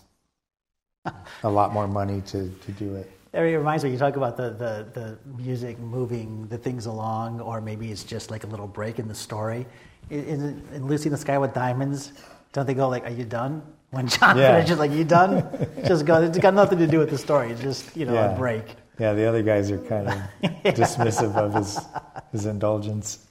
[1.43, 3.11] a lot more money to, to do it.
[3.35, 7.61] It reminds me, you talk about the, the, the music moving the things along, or
[7.61, 9.67] maybe it's just like a little break in the story.
[10.09, 12.13] In, in Lucy in the Sky with Diamonds,
[12.53, 13.63] don't they go like, are you done?
[13.95, 14.57] When John yeah.
[14.57, 15.47] finishes, like, you done?
[15.87, 17.51] just go, it's got nothing to do with the story.
[17.53, 18.35] It's just, you know, yeah.
[18.35, 18.65] a break.
[18.99, 20.51] Yeah, the other guys are kind of yeah.
[20.65, 21.79] dismissive of his,
[22.33, 23.27] his indulgence.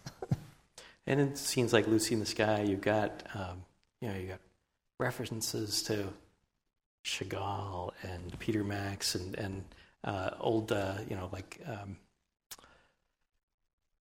[1.06, 3.64] And in scenes like Lucy in the Sky, you've got um,
[4.04, 4.40] you know, you got
[5.00, 6.10] references to
[7.06, 9.64] Chagall and Peter Max and and
[10.04, 11.96] uh, old, uh, you know, like um,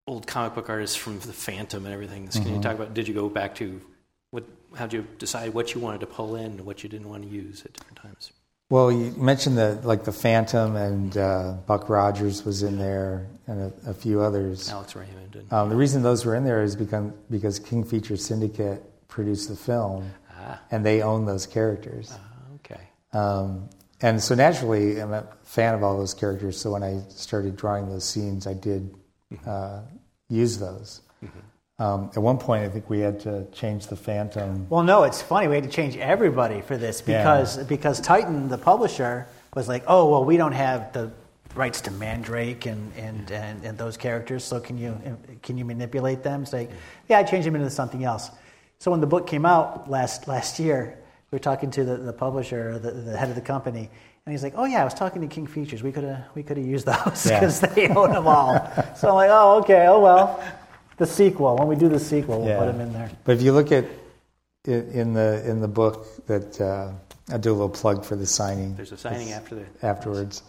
[0.08, 2.28] old comic book artists from the Phantom and everything.
[2.28, 2.42] Mm-hmm.
[2.42, 2.62] Can you mm-hmm.
[2.62, 2.94] talk about?
[2.96, 3.80] Did you go back to
[4.32, 4.44] what?
[4.76, 7.24] How did you decide what you wanted to pull in and what you didn't want
[7.24, 8.32] to use at different times?
[8.70, 13.74] Well, you mentioned the like the Phantom and uh, Buck Rogers was in there and
[13.86, 14.70] a, a few others.
[14.70, 15.36] Alex Raymond.
[15.36, 19.50] And, um, the reason those were in there is because because King Feature Syndicate produced
[19.50, 20.58] the film, ah.
[20.72, 22.14] and they own those characters.
[22.14, 22.82] Ah, okay.
[23.12, 23.70] Um,
[24.02, 26.58] and so naturally, I'm a fan of all those characters.
[26.58, 28.96] So when I started drawing those scenes, I did
[29.34, 29.50] mm-hmm.
[29.50, 29.82] uh,
[30.30, 31.02] use those.
[31.80, 34.68] Um, at one point, I think we had to change the Phantom.
[34.70, 35.48] Well, no, it's funny.
[35.48, 37.64] We had to change everybody for this because yeah.
[37.64, 41.12] because Titan, the publisher, was like, "Oh, well, we don't have the
[41.56, 44.44] rights to Mandrake and, and, and, and those characters.
[44.44, 44.96] So can you
[45.42, 46.70] can you manipulate them?" It's like,
[47.10, 48.30] "Yeah, I changed them into something else."
[48.78, 51.00] So when the book came out last last year,
[51.32, 53.90] we were talking to the, the publisher, the, the head of the company,
[54.28, 55.82] and he's like, "Oh yeah, I was talking to King Features.
[55.82, 57.70] We could have we could have used those because yeah.
[57.70, 58.54] they own them all."
[58.96, 60.44] so I'm like, "Oh okay, oh well."
[61.02, 61.58] The sequel.
[61.58, 62.60] When we do the sequel, we'll yeah.
[62.60, 63.10] put them in there.
[63.24, 63.86] But if you look at
[64.66, 66.92] in the in the book that uh,
[67.32, 68.76] I'll do a little plug for the signing.
[68.76, 70.44] There's a signing after the afterwards.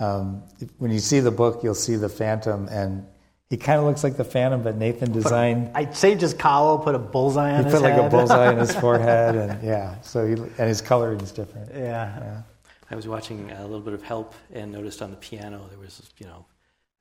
[0.00, 0.42] Um,
[0.78, 3.06] when you see the book, you'll see the Phantom, and
[3.48, 5.70] he kind of looks like the Phantom, but Nathan designed.
[5.72, 7.96] I'd say just Cowell put a bullseye on he his put head.
[7.96, 10.00] like a bullseye on his forehead, and yeah.
[10.00, 11.70] So he, and his coloring is different.
[11.72, 11.78] Yeah.
[11.78, 12.42] yeah.
[12.90, 16.02] I was watching a little bit of Help and noticed on the piano there was
[16.18, 16.44] you know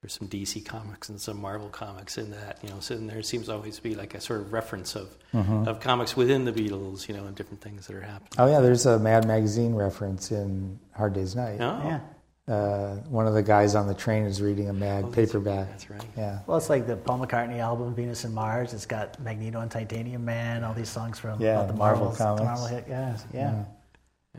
[0.01, 3.49] there's some DC comics and some Marvel comics in that you know sitting there seems
[3.49, 5.67] always to be like a sort of reference of mm-hmm.
[5.67, 8.31] of comics within the Beatles you know and different things that are happening.
[8.37, 11.59] Oh yeah, there's a Mad Magazine reference in Hard Day's Night.
[11.59, 11.99] Oh yeah
[12.47, 15.69] uh, one of the guys on the train is reading a Mad oh, paperback.
[15.69, 16.03] That's right.
[16.17, 16.39] Yeah.
[16.47, 18.73] Well, it's like the Paul McCartney album Venus and Mars.
[18.73, 20.63] It's got Magneto and Titanium Man.
[20.63, 22.41] All these songs from yeah, the Marvel Marvels, comics.
[22.41, 22.85] The Marvel hit.
[22.89, 23.63] Yeah, yeah, yeah.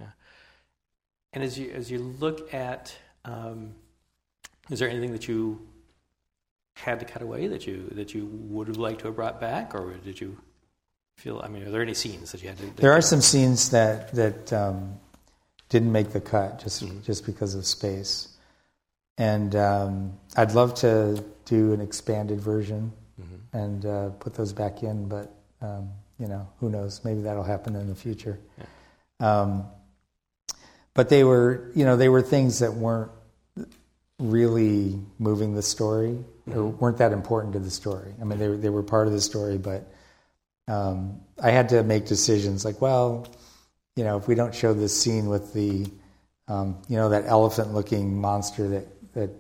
[0.01, 0.07] yeah.
[1.33, 2.94] And as you as you look at,
[3.25, 3.75] um,
[4.70, 5.66] is there anything that you
[6.75, 9.75] had to cut away that you that you would have liked to have brought back,
[9.75, 10.38] or did you
[11.16, 11.40] feel?
[11.44, 12.66] I mean, are there any scenes that you had to?
[12.77, 14.53] There are some scenes that that.
[14.53, 14.98] Um,
[15.72, 17.01] didn't make the cut just mm-hmm.
[17.01, 18.29] just because of space.
[19.16, 23.57] And um, I'd love to do an expanded version mm-hmm.
[23.57, 27.01] and uh, put those back in, but um, you know, who knows?
[27.05, 28.38] Maybe that'll happen in the future.
[28.59, 29.40] Yeah.
[29.40, 29.64] Um,
[30.92, 33.11] but they were, you know, they were things that weren't
[34.23, 38.14] really moving the story or weren't that important to the story.
[38.20, 39.93] I mean, they they were part of the story, but
[40.68, 43.27] um, I had to make decisions like, well,
[43.97, 45.87] you know, if we don't show this scene with the,
[46.49, 49.31] um, you know, that elephant-looking monster that that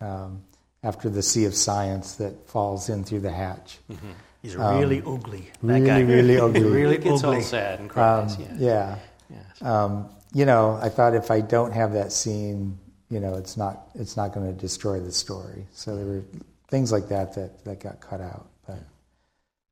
[0.00, 0.42] um,
[0.82, 3.78] after the sea of science that falls in through the hatch.
[3.90, 4.10] Mm-hmm.
[4.42, 5.50] He's really um, ugly.
[5.62, 6.00] That really, guy.
[6.00, 6.62] really ugly.
[6.64, 7.36] really gets ugly.
[7.36, 8.36] all sad and cries.
[8.36, 8.98] Um, yeah.
[9.30, 9.44] yeah.
[9.60, 12.78] Um, you know, I thought if I don't have that scene,
[13.12, 15.66] you know, it's not it's not going to destroy the story.
[15.72, 16.22] So there were
[16.68, 18.48] things like that that, that got cut out.
[18.66, 18.78] But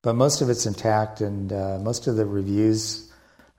[0.02, 3.10] but most of it's intact, and uh, most of the reviews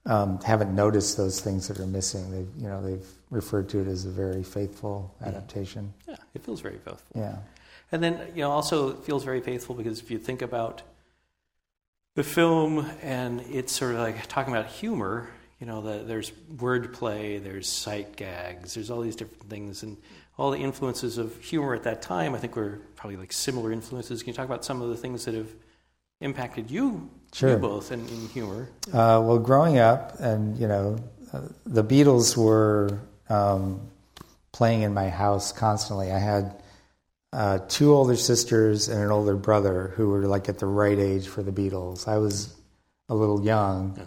[0.05, 2.29] um, haven't noticed those things that are missing.
[2.29, 5.93] They've you know they've referred to it as a very faithful adaptation.
[6.07, 7.19] Yeah, it feels very faithful.
[7.19, 7.37] Yeah.
[7.91, 10.81] And then, you know, also it feels very faithful because if you think about
[12.15, 15.29] the film and it's sort of like talking about humor,
[15.61, 19.95] you know, the, there's wordplay, there's sight gags, there's all these different things, and
[20.37, 24.23] all the influences of humor at that time, I think were probably like similar influences.
[24.23, 25.53] Can you talk about some of the things that have
[26.19, 27.51] impacted you, Sure.
[27.51, 28.69] you both, in, in humor?
[28.87, 30.97] Uh, well, growing up, and you know,
[31.31, 32.99] uh, the Beatles were
[33.29, 33.81] um,
[34.51, 36.11] playing in my house constantly.
[36.11, 36.55] I had
[37.33, 41.27] uh, two older sisters and an older brother who were like at the right age
[41.27, 42.07] for the Beatles.
[42.07, 42.53] I was
[43.09, 43.99] a little young,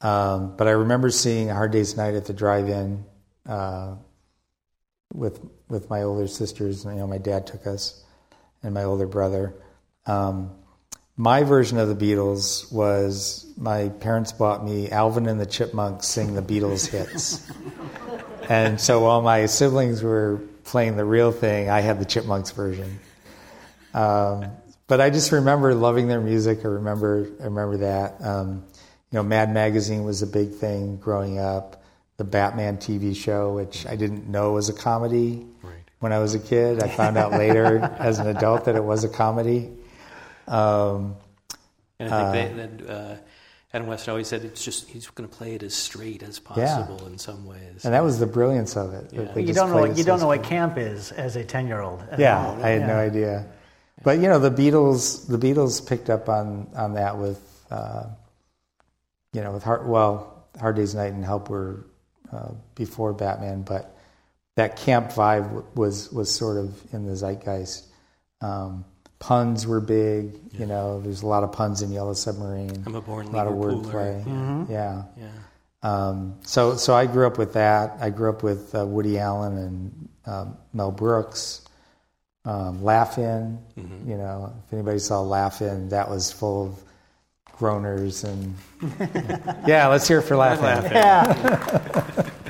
[0.00, 3.04] um, but I remember seeing A Hard Day's Night at the drive-in
[3.46, 3.96] uh,
[5.12, 6.84] with with my older sisters.
[6.84, 8.02] You know, my dad took us,
[8.62, 9.54] and my older brother.
[10.06, 10.52] Um,
[11.16, 16.34] my version of the Beatles was my parents bought me Alvin and the Chipmunks sing
[16.34, 17.46] the Beatles hits.
[18.48, 23.00] and so while my siblings were playing the real thing, I had the Chipmunks version.
[23.92, 24.46] Um,
[24.86, 26.60] but I just remember loving their music.
[26.64, 28.22] I remember, I remember that.
[29.12, 31.82] You know, Mad Magazine was a big thing growing up.
[32.16, 35.72] The Batman TV show, which I didn't know was a comedy Right.
[36.00, 36.82] when I was a kid.
[36.82, 39.70] I found out later as an adult that it was a comedy.
[40.46, 41.16] Um,
[41.98, 43.14] And I think they, that uh,
[43.72, 46.76] Adam West always said it's just he's going to play it as straight as Yeah.
[46.76, 47.84] possible in some ways.
[47.84, 49.12] and that was the brilliance of it.
[49.12, 49.36] Yeah.
[49.38, 52.02] You don't know what you don't know what camp is as a ten year old.
[52.18, 53.46] Yeah, I had no idea.
[54.02, 57.40] But you know, the Beatles, the Beatles picked up on on that with,
[57.70, 58.04] uh,
[59.32, 61.86] you know, with hard, well, Hard Day's Night and Help were
[62.32, 63.96] uh, before Batman, but
[64.56, 67.86] that camp vibe w- was was sort of in the zeitgeist.
[68.40, 68.84] Um,
[69.18, 70.34] puns were big.
[70.52, 72.82] You know, there's a lot of puns in Yellow Submarine.
[72.86, 74.68] I'm a born a lot of wordplay.
[74.68, 75.04] Yeah.
[75.16, 75.28] Yeah.
[75.82, 77.96] Um, so, so I grew up with that.
[78.00, 81.62] I grew up with uh, Woody Allen and um, Mel Brooks.
[82.44, 86.82] Um, Laugh In, you know, if anybody saw Laugh In, that was full of
[87.60, 88.54] groaners and
[89.68, 89.86] yeah.
[89.88, 90.92] Let's hear it for Laugh In.
[90.92, 92.30] Yeah,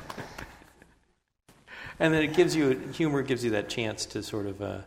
[1.98, 4.78] And then it gives you humor gives you that chance to sort of uh,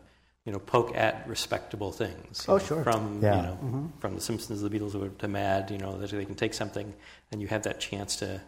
[0.46, 2.46] you know poke at respectable things.
[2.48, 2.84] Oh, sure.
[2.84, 3.36] From Yeah.
[3.36, 6.54] you know from the Simpsons, the Beatles, to Mad, you know that they can take
[6.54, 6.94] something
[7.32, 8.42] and you have that chance to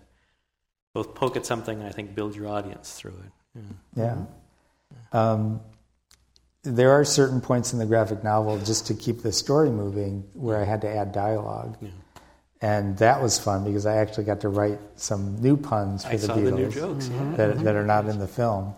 [0.94, 3.62] both poke at something and I think build your audience through it.
[3.96, 4.16] Yeah.
[5.14, 5.32] Yeah.
[5.32, 5.60] Um,
[6.66, 10.58] there are certain points in the graphic novel just to keep the story moving where
[10.60, 11.78] I had to add dialogue.
[11.82, 11.90] Yeah.
[12.62, 16.18] And that was fun because I actually got to write some new puns for I
[16.18, 16.44] the saw Beatles.
[16.44, 17.10] the new jokes.
[17.10, 17.32] Yeah.
[17.36, 18.74] that, that are not in the film.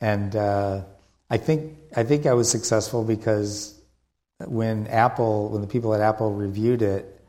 [0.00, 0.82] And uh,
[1.28, 3.74] I think I think I was successful because
[4.46, 7.20] when Apple, when the people at Apple reviewed it,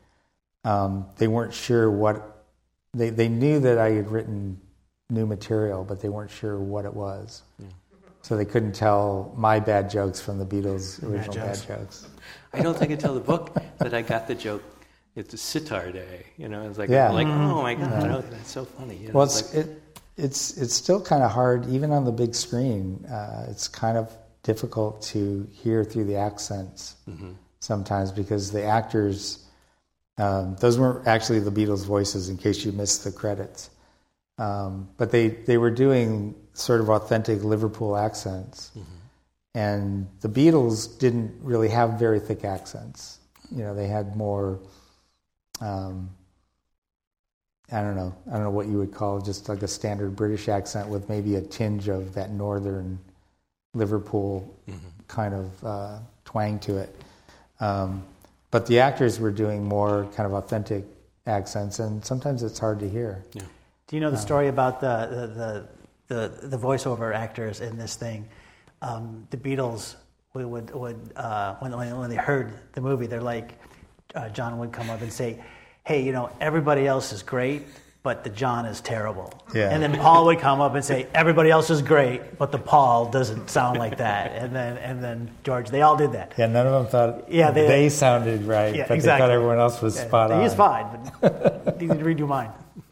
[0.64, 2.46] um, they weren't sure what
[2.94, 4.60] they they knew that I had written
[5.08, 7.42] new material, but they weren't sure what it was.
[8.22, 11.66] So they couldn't tell my bad jokes from the Beatles' original bad jokes.
[11.66, 12.08] jokes.
[12.52, 14.62] I don't think until the book that I got the joke.
[15.16, 16.68] It's a sitar day, you know.
[16.68, 17.10] It's like, Yeah.
[17.10, 18.96] like, oh my god, oh, that's so funny.
[18.96, 19.82] You know, Well, it's like- it,
[20.16, 23.04] it's it's still kind of hard, even on the big screen.
[23.06, 24.12] Uh, it's kind of
[24.42, 26.96] difficult to hear through the accents
[27.58, 29.44] sometimes because the actors,
[30.18, 32.28] um, those weren't actually the Beatles' voices.
[32.28, 33.70] In case you missed the credits,
[34.38, 38.72] um, but they they were doing sort of authentic Liverpool accents,
[39.54, 43.18] and the Beatles didn't really have very thick accents.
[43.50, 44.60] You know, they had more.
[45.60, 46.10] Um,
[47.72, 48.14] I don't know.
[48.28, 51.36] I don't know what you would call just like a standard British accent with maybe
[51.36, 52.98] a tinge of that northern
[53.74, 54.58] Liverpool
[55.06, 56.94] kind of uh, twang to it.
[57.60, 58.02] Um,
[58.50, 60.84] but the actors were doing more kind of authentic
[61.26, 63.24] accents, and sometimes it's hard to hear.
[63.34, 63.42] yeah.
[63.86, 65.68] Do you know the story about the the the,
[66.10, 68.28] the, the voiceover actors in this thing?
[68.82, 69.94] Um, the Beatles
[70.34, 73.52] would would, would uh, when, when when they heard the movie, they're like,
[74.14, 75.38] uh, John would come up and say,
[75.84, 77.62] "Hey, you know, everybody else is great,
[78.02, 79.70] but the John is terrible." Yeah.
[79.70, 83.10] And then Paul would come up and say, "Everybody else is great, but the Paul
[83.10, 86.32] doesn't sound like that." And then and then George, they all did that.
[86.38, 89.26] Yeah, none of them thought Yeah, they, they- sounded right, Yeah, but exactly.
[89.26, 90.42] they thought everyone else was Yeah, spot on.
[90.42, 90.86] He's fine,
[91.20, 92.50] but you need to redo mine.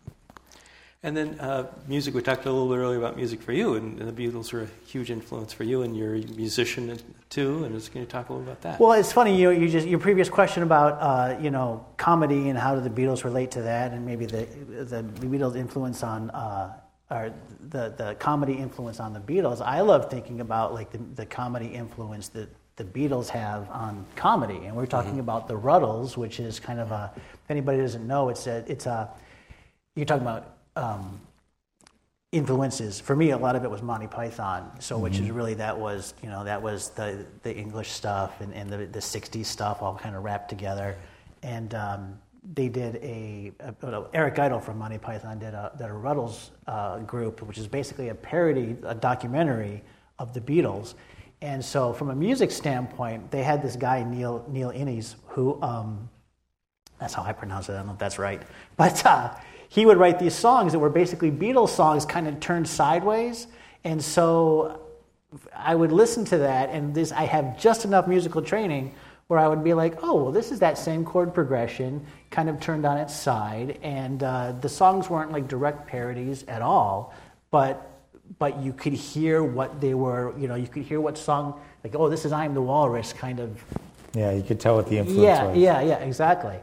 [1.05, 2.13] And then uh, music.
[2.13, 4.63] We talked a little bit earlier about music for you, and, and the Beatles were
[4.63, 6.99] a huge influence for you, and you're a musician
[7.31, 7.63] too.
[7.63, 8.81] And just going to talk a little about that.
[8.81, 9.41] Well, it's funny.
[9.41, 12.91] You, you just your previous question about uh, you know comedy and how do the
[12.91, 14.47] Beatles relate to that, and maybe the
[14.85, 16.75] the Beatles' influence on uh,
[17.13, 17.33] or
[17.71, 21.67] the the comedy influence on the Beatles, I love thinking about like the, the comedy
[21.67, 25.21] influence that the Beatles have on comedy, and we're talking Mm-hmm.
[25.21, 27.13] about the Rutles, which is kind of a.
[27.15, 29.09] If anybody doesn't know, it's a it's a.
[29.95, 30.55] You're talking about.
[30.79, 31.20] Um,
[32.31, 33.01] influences.
[33.01, 34.70] For me a lot of it was monty python.
[34.81, 38.53] So which is really that was you know that was the the english stuff and,
[38.53, 40.97] and the, the 60s stuff all kind of wrapped together.
[41.43, 42.18] And um,
[42.53, 46.51] they did a, a, a- eric idle from monty python did a, did a rutles
[46.66, 49.83] uh, group which is basically a parody a documentary
[50.18, 50.95] of the beatles.
[51.41, 56.11] And so from a music standpoint they had this guy neil neil innes who um,
[57.01, 57.72] that's how I pronounce it.
[57.72, 58.43] I don't know if that's right.
[58.76, 59.35] But uh,
[59.69, 63.47] he would write these songs that were basically Beatles songs kind of turned sideways.
[63.85, 64.81] And so
[65.55, 68.95] I would listen to that, and this I have just enough musical training
[69.27, 72.61] where I would be like, oh, well, this is that same chord progression kind of
[72.61, 73.79] turned on its side.
[73.83, 77.14] And uh, the songs weren't like direct parodies at all,
[77.51, 77.85] but
[78.39, 81.95] but you could hear what they were, you know, you could hear what song, like,
[81.95, 83.62] oh, this is I'm the Walrus kind of
[84.14, 85.57] Yeah, you could tell what the influence yeah, was.
[85.57, 86.57] yeah, yeah, exactly.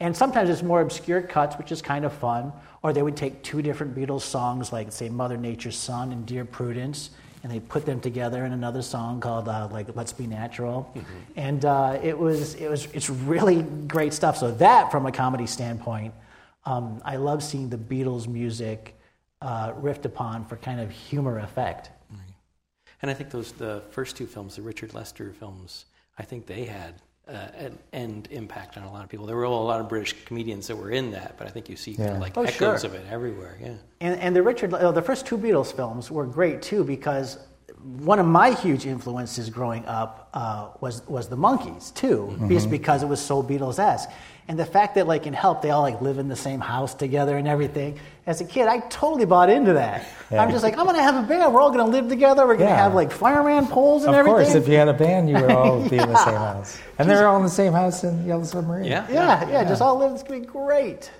[0.00, 2.52] And sometimes it's more obscure cuts, which is kind of fun.
[2.82, 6.46] Or they would take two different Beatles songs, like say "Mother Nature's Son" and "Dear
[6.46, 7.10] Prudence,"
[7.42, 10.90] and they put them together in another song called uh, like "Let's Be Natural."
[11.36, 14.38] And uh, it was it was it's really great stuff.
[14.38, 16.14] So that, from a comedy standpoint,
[16.64, 18.98] um, I love seeing the Beatles music
[19.42, 21.90] uh, riffed upon for kind of humor effect.
[23.02, 25.86] And I think those the first two films, the Richard Lester films,
[26.18, 26.94] I think they had
[27.30, 29.26] an end impact on a lot of people.
[29.26, 31.76] There were a lot of British comedians that were in that, but I think you
[31.76, 32.90] see kind of like Oh, echoes sure.
[32.90, 33.56] of it everywhere.
[33.60, 33.74] Yeah.
[34.00, 37.38] And, and the Richard, uh, the first two Beatles films were great too because
[37.98, 43.02] one of my huge influences growing up uh, was was the Monkees too, just because
[43.02, 44.10] it was so Beatles-esque.
[44.50, 46.92] And the fact that like in Help they all like live in the same house
[46.92, 48.00] together and everything.
[48.26, 50.04] As a kid, I totally bought into that.
[50.28, 50.42] Yeah.
[50.42, 51.54] I'm just like, I'm gonna have a band.
[51.54, 52.44] We're all gonna live together.
[52.48, 52.82] We're gonna Yeah.
[52.82, 54.40] have like fireman poles and Of everything.
[54.40, 56.80] Of course, if you had a band, you would all be in the same house.
[56.98, 58.86] And they're all in the same house in Yellow Submarine.
[58.86, 59.06] Yeah.
[59.08, 60.12] yeah, yeah, just all live.
[60.14, 61.12] It's gonna be great.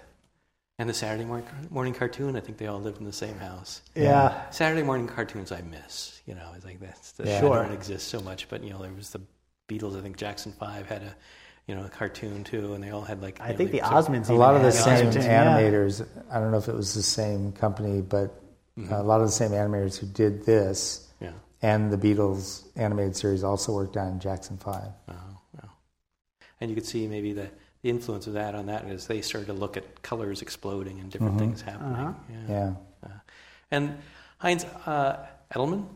[0.80, 3.80] And the Saturday morning, morning cartoon, I think they all lived in the same house.
[3.94, 4.50] Yeah.
[4.50, 6.20] Saturday morning cartoons I miss.
[6.26, 7.40] You know, it's like that's the Yeah.
[7.40, 7.62] they Sure.
[7.62, 8.48] don't exist so much.
[8.48, 9.20] But you know, there was the
[9.68, 9.96] Beatles.
[9.96, 11.14] I think Jackson Five had a
[11.70, 13.40] you know a cartoon too, and they all had like.
[13.40, 14.28] I you know, think the sort Osmonds.
[14.28, 15.44] A lot of the had same cartoons, yeah.
[15.44, 18.34] animators, I don't know if it was the same company, but
[18.78, 18.92] Mm-hmm.
[18.94, 21.32] a lot of the same animators who did this Yeah.
[21.60, 24.82] and the Beatles animated series also worked on Jackson 5.
[25.08, 25.12] Oh,
[25.54, 25.68] wow.
[26.60, 27.50] And you could see maybe the,
[27.82, 31.10] the influence of that on that as they started to look at colors exploding and
[31.10, 31.92] different things happening.
[31.94, 32.12] Uh-huh.
[32.30, 32.48] Yeah.
[32.48, 32.72] Yeah.
[33.04, 33.18] Uh,
[33.72, 33.98] and
[34.38, 35.86] Heinz uh, Edelmann,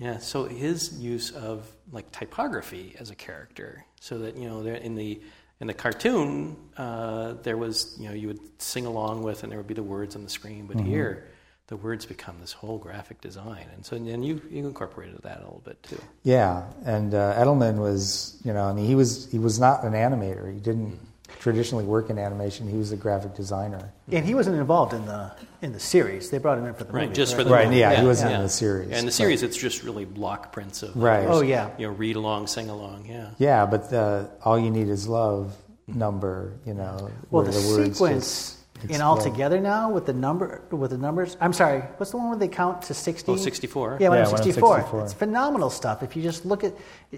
[0.00, 0.18] yeah.
[0.18, 5.20] So his use of like typography as a character, so that you know, in the
[5.60, 9.58] in the cartoon, uh, there was you know you would sing along with, and there
[9.58, 10.66] would be the words on the screen.
[10.66, 11.28] But here,
[11.68, 15.44] the words become this whole graphic design, and so then you you incorporated that a
[15.44, 16.00] little bit too.
[16.22, 19.92] Yeah, and uh, Edelmann was, you know, I mean, he was he was not an
[19.92, 20.52] animator.
[20.52, 20.98] He didn't
[21.40, 22.68] traditionally work in animation.
[22.68, 23.92] He was a graphic designer.
[24.10, 26.30] And he wasn't involved in the in the series.
[26.30, 27.14] They brought him in for the Right, movie.
[27.14, 27.48] just for correct?
[27.48, 27.78] the Right, movie.
[27.80, 28.36] yeah, he wasn't yeah.
[28.38, 28.90] in the series.
[28.90, 31.26] And the but- series, it's just really block prints of Right.
[31.26, 31.70] Oh, yeah.
[31.78, 33.30] you know, read along, sing along, yeah.
[33.38, 35.54] Yeah, but the All You Need Is Love
[35.88, 39.32] number, you know, Well, where the, the, words sequence just in all explode.
[39.32, 41.36] together now with the number with the numbers.
[41.40, 43.32] I'm sorry, what's the one where they count to sixty?
[43.32, 43.98] Oh, 64.
[44.00, 44.76] Yeah, when Yeah, I'm when I'm 64.
[44.78, 45.04] 64.
[45.04, 46.02] It's phenomenal stuff.
[46.02, 46.72] If you just look at,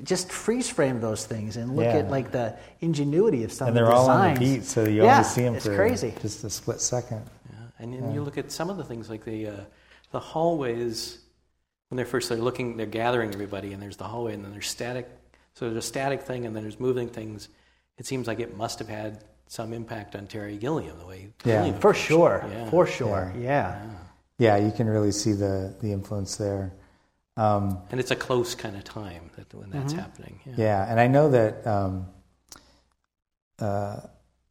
[0.05, 1.99] just freeze frame those things and look Yeah.
[1.99, 4.39] at like the ingenuity of some And they're the all on designs.
[4.39, 6.15] the beat, so you yeah, only see them it's for crazy.
[6.23, 7.23] just a split second.
[7.51, 7.57] Yeah.
[7.79, 9.53] And then you look at some of the things like the, uh,
[10.13, 11.19] the hallways,
[11.89, 14.69] when they're first, they're looking, they're gathering everybody, and there's the hallway, and then there's
[14.69, 15.09] static.
[15.55, 17.49] So there's a static thing, and then there's moving things.
[17.97, 21.63] It seems like it must have had some impact on Terry Gilliam, the way Yeah.
[21.65, 22.71] Gilliam For sure, Yeah.
[22.71, 23.81] for sure, yeah.
[24.39, 26.73] Yeah, you can really see the the influence there.
[27.37, 30.01] Um, And it's a close kind of time that when that's Mm-hmm.
[30.03, 30.41] happening.
[30.45, 30.55] Yeah.
[30.57, 31.67] Yeah, and I know that.
[31.67, 32.07] Um,
[33.59, 34.01] uh,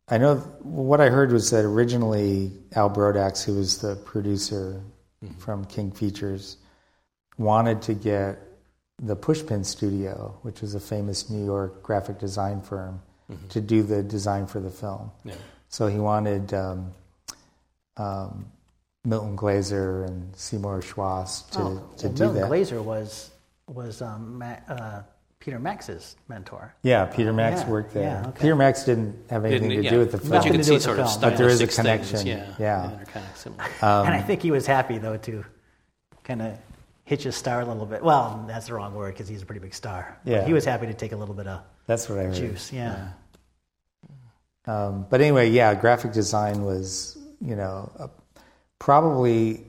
[0.09, 4.81] I know what I heard was that originally Al Brodax, who was the producer
[5.37, 6.57] from King Features,
[7.37, 8.39] wanted to get
[9.01, 13.01] the Pushpin Studio, which was a famous New York graphic design firm,
[13.49, 15.11] to do the design for the film.
[15.25, 15.33] Yeah.
[15.69, 16.91] So he wanted um,
[17.97, 18.45] um,
[19.03, 21.63] Milton Glaser and Seymour Chwast to, Oh,
[21.97, 22.47] to well, do Milton that.
[22.47, 23.31] Glaser was
[23.67, 25.01] was um, Ma- uh,
[25.39, 26.73] Peter Max's mentor.
[26.83, 28.03] Yeah, Peter Max Yeah, worked there.
[28.03, 28.41] yeah, okay.
[28.41, 29.91] Peter Max didn't have anything Didn't- to yeah.
[29.91, 30.29] do with the film.
[30.31, 30.53] But film.
[30.53, 31.21] you Nothing can see with the sort of film.
[31.21, 32.55] But there is a stylistic things, connection, Yeah.
[32.97, 33.03] yeah.
[33.11, 33.63] Kind of similar.
[33.81, 35.43] Um, and I think he was happy though to
[36.23, 36.57] kind of
[37.03, 38.01] hitch his star a little bit.
[38.03, 40.17] Well, that's the wrong word because he's a pretty big star.
[40.23, 40.45] But Yeah.
[40.45, 42.35] he was happy to take a little bit of That's what I heard.
[42.35, 42.71] juice.
[42.71, 43.09] Yeah.
[44.65, 48.07] Um, but anyway, yeah, graphic design was, you know, uh,
[48.79, 49.63] probably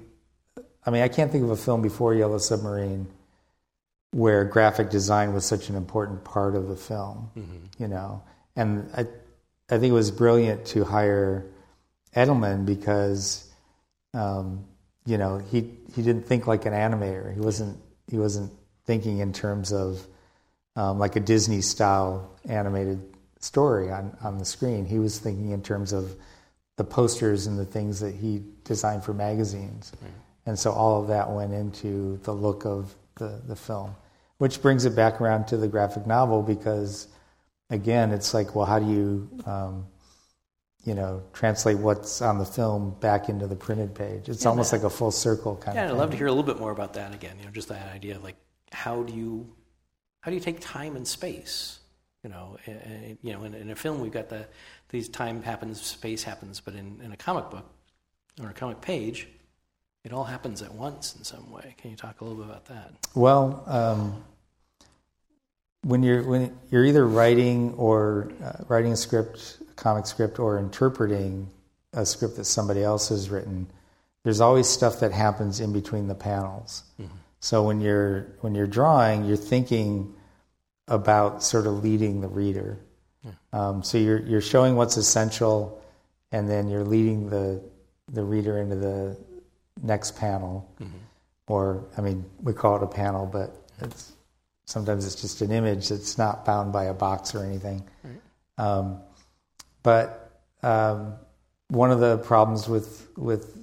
[0.89, 3.07] I mean, I can't think of a film before Yellow Submarine
[4.13, 7.31] where graphic design was such an important part of the film.
[7.37, 7.83] Mm-hmm.
[7.83, 8.23] You know,
[8.57, 9.01] and I,
[9.69, 11.45] I think it was brilliant to hire
[12.17, 13.53] Edelmann because,
[14.15, 14.65] um,
[15.05, 17.35] you know, he he didn't think like an animator.
[17.35, 17.79] He wasn't
[18.11, 18.51] he wasn't
[18.87, 20.07] thinking in terms of
[20.79, 23.03] um, like a Disney style animated
[23.41, 24.87] story on, on the screen.
[24.87, 26.15] He was thinking in terms of
[26.77, 29.91] the posters and the things that he designed for magazines.
[30.01, 30.13] Right.
[30.47, 33.97] And so all of that went into the look of the, the film,
[34.39, 37.09] which brings it back around to the graphic novel because,
[37.71, 39.85] again, it's like, well, how do you, um,
[40.85, 44.29] you know, translate what's on the film back into the printed page?
[44.29, 45.89] It's yeah, almost like a full circle kind yeah, of.
[45.89, 47.35] Yeah, I'd love to hear a little bit more about that again.
[47.41, 48.37] You know, just that idea of like,
[48.71, 49.53] how do you,
[50.21, 51.79] how do you take time and space?
[52.23, 54.47] You know, and, you know, in, in, a film we've got the
[54.89, 57.65] these time happens, space happens, but in, in a comic book
[58.43, 59.29] or a comic page,
[60.05, 61.75] it all happens at once in some way.
[61.79, 62.93] Can you talk a little bit about that?
[63.15, 64.25] Well, um,
[65.83, 70.59] when you're when you're either writing or uh, writing a script, a comic script, or
[70.59, 71.49] interpreting
[71.93, 73.67] a script that somebody else has written,
[74.25, 76.83] there's always stuff that happens in between the panels.
[77.01, 77.15] Mm-hmm.
[77.41, 80.15] So when you're when you're drawing, you're thinking
[80.89, 82.79] about sort of leading the reader.
[83.25, 83.33] Yeah.
[83.53, 85.83] Um, so you're you're showing what's essential,
[86.33, 87.63] and then you're leading the
[88.09, 89.17] the reader into the
[89.83, 90.97] next panel, mm-hmm.
[91.47, 94.13] or I mean, we call it a panel, but it's
[94.65, 97.85] sometimes it's just an image that's not bound by a box or anything.
[98.03, 98.67] Right.
[98.67, 99.01] Um,
[99.83, 101.15] but um,
[101.69, 103.58] one of the problems with with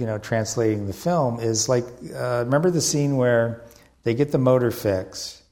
[0.00, 1.84] you know translating the film is like
[2.14, 3.62] uh, remember the scene where
[4.02, 5.42] they get the motor fix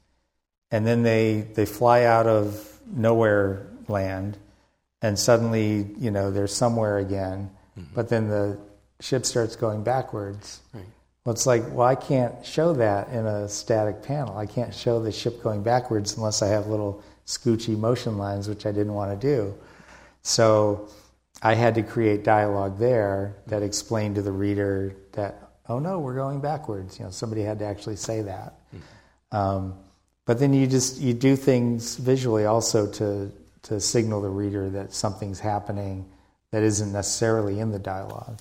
[0.71, 4.39] and then they they fly out of nowhere land
[5.03, 7.95] and suddenly you know they're somewhere again mm-hmm.
[7.95, 8.59] but then the
[9.01, 10.85] ship starts going backwards right.
[11.25, 15.01] well it's like well i can't show that in a static panel i can't show
[15.01, 19.19] the ship going backwards unless i have little scoochy motion lines which i didn't want
[19.21, 19.55] to do
[20.23, 20.89] so
[21.43, 26.14] i had to create dialogue there that explained to the reader that oh no we're
[26.14, 29.36] going backwards you know somebody had to actually say that mm-hmm.
[29.36, 29.74] um,
[30.26, 33.32] but then you just you do things visually also to
[33.62, 36.09] to signal the reader that something's happening
[36.51, 38.39] that isn't necessarily in the dialogue.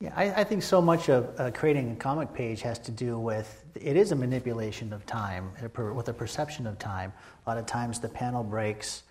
[0.00, 3.18] Yeah, I, I think so much of uh, creating a comic page has to do
[3.18, 7.12] with it is a manipulation of time with a perception of time.
[7.46, 9.02] A lot of times the panel breaks,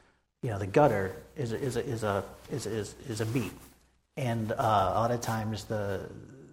[0.47, 3.51] you know, the gutter is a, is a, is a, is, is, is a beat,
[4.15, 6.09] and uh, a lot of times the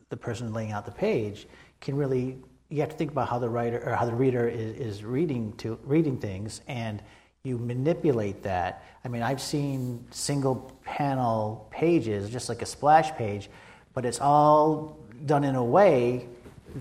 [0.09, 1.47] the person laying out the page
[1.80, 2.36] can really
[2.70, 5.53] you have to think about how the writer or how the reader is, is reading
[5.59, 7.01] to reading things and
[7.45, 8.82] you manipulate that.
[9.05, 13.49] I mean, I've seen single panel pages, just like a splash page,
[13.92, 16.26] but it's all done in a way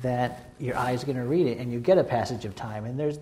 [0.02, 2.86] that your eye is going to read it, and you get a passage of time.
[2.86, 3.20] And there's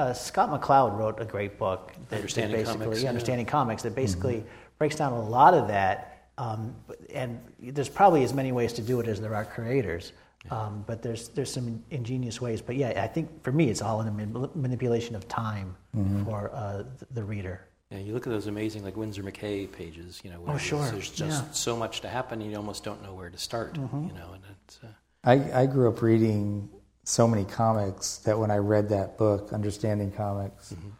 [0.00, 3.08] uh, Scott McCloud wrote a great book, that, Understanding that basically Comics, yeah.
[3.08, 4.48] Understanding Comics, that basically mm-hmm.
[4.78, 6.28] breaks down a lot of that.
[6.38, 6.74] Um,
[7.12, 10.12] and there's probably as many ways to do it as there are creators.
[10.50, 12.62] Um, but there's there's some ingenious ways.
[12.62, 16.24] But yeah, I think for me, it's all in the manipulation of time mm-hmm.
[16.24, 17.66] for uh, the reader.
[17.90, 20.18] Yeah, you look at those amazing like Winsor McCay pages.
[20.24, 21.50] You know, oh sure, there's just yeah.
[21.50, 22.40] so much to happen.
[22.40, 23.74] You almost don't know where to start.
[23.74, 24.06] Mm-hmm.
[24.06, 24.80] You know, and it's.
[24.82, 24.86] Uh...
[25.24, 26.70] I I grew up reading
[27.10, 30.90] so many comics that when I read that book, Understanding Comics, mm-hmm.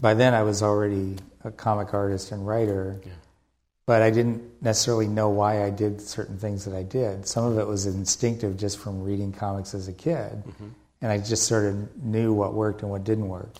[0.00, 3.00] by then I was already a comic artist and writer.
[3.04, 3.12] Yeah
[3.86, 7.26] but I didn't necessarily know why I did certain things that I did.
[7.26, 10.68] Some of it was instinctive just from reading comics as a kid, mm-hmm.
[11.00, 13.54] and I just sort of knew what worked and what didn't work.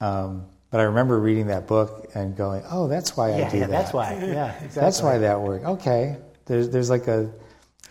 [0.00, 3.58] Um, but I remember reading that book and going, "Oh, that's why yeah, I do
[3.58, 3.70] yeah, that.
[3.70, 4.14] That's why.
[4.14, 4.80] Yeah, exactly.
[4.80, 5.64] that's why that worked.
[5.64, 6.16] Okay,
[6.46, 7.30] there's there's like a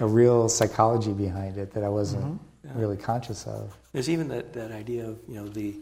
[0.02, 2.46] a real psychology behind it that I wasn't mm-hmm.
[2.76, 3.78] Really conscious of.
[3.92, 5.76] There's even that that idea of you know the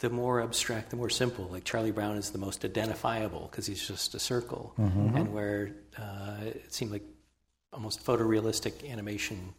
[0.00, 1.46] the more abstract, the more simple.
[1.46, 5.16] Like Charlie Brown is the most identifiable because he's just a circle, mm-hmm.
[5.16, 7.04] and where uh, it seemed like
[7.72, 9.54] almost photorealistic animation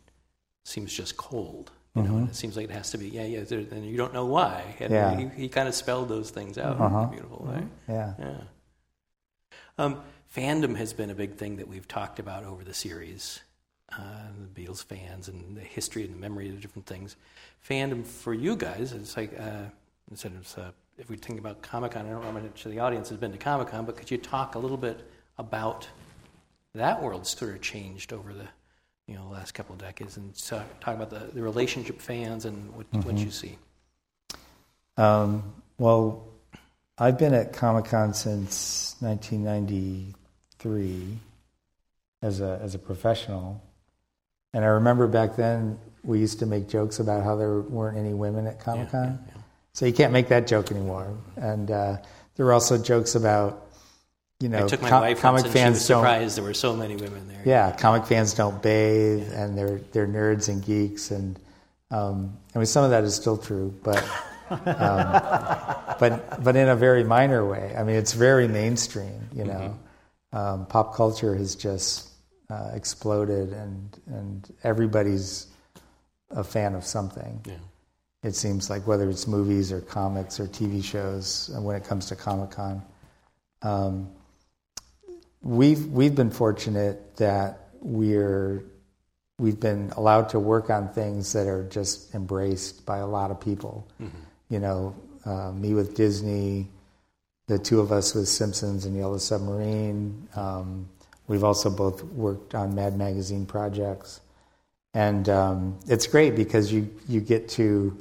[0.66, 1.72] seems just cold.
[1.96, 2.12] You mm-hmm.
[2.12, 4.26] know, and it seems like it has to be, yeah, yeah, and you don't know
[4.26, 4.76] why.
[4.80, 5.18] And yeah.
[5.18, 7.00] he, he kind of spelled those things out uh-huh.
[7.00, 7.62] in a beautiful way.
[7.62, 7.92] Mm-hmm.
[7.92, 8.14] Yeah.
[8.20, 8.38] Yeah.
[9.80, 10.02] Um,
[10.36, 13.40] fandom has been a big thing that we've talked about over the series.
[13.94, 14.02] Uh,
[14.54, 17.16] the Beatles fans and the history and the memory of the different things.
[17.68, 19.64] Fandom for you guys, it's like uh,
[20.12, 22.72] instead of uh, if we think about Comic Con, I don't know how much of
[22.72, 25.88] the audience has been to Comic Con, but could you talk a little bit about
[26.76, 28.50] that world sort of changed over the
[29.08, 32.76] you know last couple of decades and talk, talk about the, the relationship fans and
[32.76, 33.08] what, mm-hmm.
[33.08, 33.58] what you see?
[34.98, 36.28] Um, well,
[36.98, 41.20] I've been at Comic Con since 1993
[42.22, 43.64] as a as a professional,
[44.54, 48.14] And I remember back then we used to make jokes about how there weren't any
[48.14, 49.20] women at Comic Con.
[49.28, 49.42] Yeah, yeah,
[49.74, 51.18] so you can't make that joke anymore.
[51.36, 51.98] And uh,
[52.36, 53.68] there were also jokes about
[54.40, 56.76] you know, I took my com- wife comic fans she was surprised there were so
[56.76, 57.42] many women there.
[57.44, 59.44] Yeah, comic fans don't bathe, yeah.
[59.44, 61.40] and they're they're nerds and geeks, and
[61.90, 64.04] um, I mean some of that is still true, but
[64.52, 64.60] um,
[66.00, 67.74] but but in a very minor way.
[67.76, 69.28] I mean, it's very mainstream.
[69.34, 69.76] You know,
[70.34, 70.38] mm-hmm.
[70.38, 72.07] um, pop culture has just
[72.50, 75.48] uh, exploded, and and everybody's
[76.32, 77.42] a fan of something.
[77.46, 77.54] Yeah.
[78.24, 82.16] It seems like whether it's movies or comics or TV shows, when it comes to
[82.16, 82.82] Comic Con.
[83.62, 84.10] Um,
[85.42, 88.64] we've we've been fortunate that we're
[89.40, 93.40] we've been allowed to work on things that are just embraced by a lot of
[93.40, 93.88] people.
[94.02, 94.18] Mm-hmm.
[94.50, 94.96] You know,
[95.26, 96.70] uh, me with Disney,
[97.48, 100.28] the two of us with Simpsons and Yellow Submarine.
[100.36, 100.90] Um,
[101.28, 104.22] we've also both worked on Mad Magazine projects,
[104.94, 107.98] and um, it's great because you you get to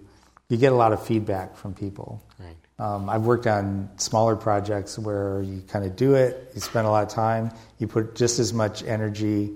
[0.48, 2.22] you get a lot of feedback from people.
[2.38, 2.56] Right.
[2.78, 6.90] Um, I've worked on smaller projects where you kind of do it, you spend a
[6.90, 9.52] lot of time, you put just as much energy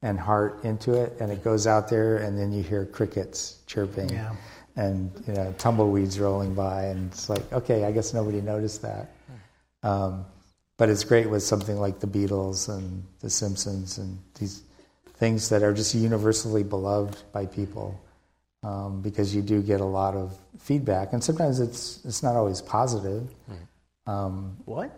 [0.00, 4.08] and heart into it, and it goes out there, and then you hear crickets chirping
[4.08, 4.34] yeah.
[4.76, 9.12] and you know tumbleweeds rolling by, and it's like, okay, I guess nobody noticed that.
[9.84, 10.24] Um,
[10.82, 14.64] but it's great with something like the Beatles and the Simpsons and these
[15.14, 18.02] things that are just universally beloved by people
[18.64, 22.60] um, because you do get a lot of feedback, and sometimes it's it's not always
[22.60, 23.32] positive.
[24.08, 24.90] Um, what?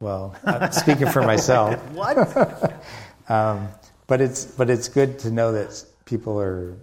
[0.00, 0.36] Well,
[0.70, 1.82] speaking for myself.
[1.92, 2.74] what?
[3.30, 3.68] um,
[4.06, 6.76] but it's but it's good to know that people are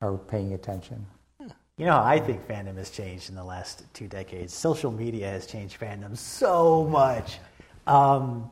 [0.00, 1.06] are paying attention.
[1.78, 4.54] You know, I think fandom has changed in the last two decades.
[4.54, 7.38] Social media has changed fandom so much,
[7.86, 8.50] um,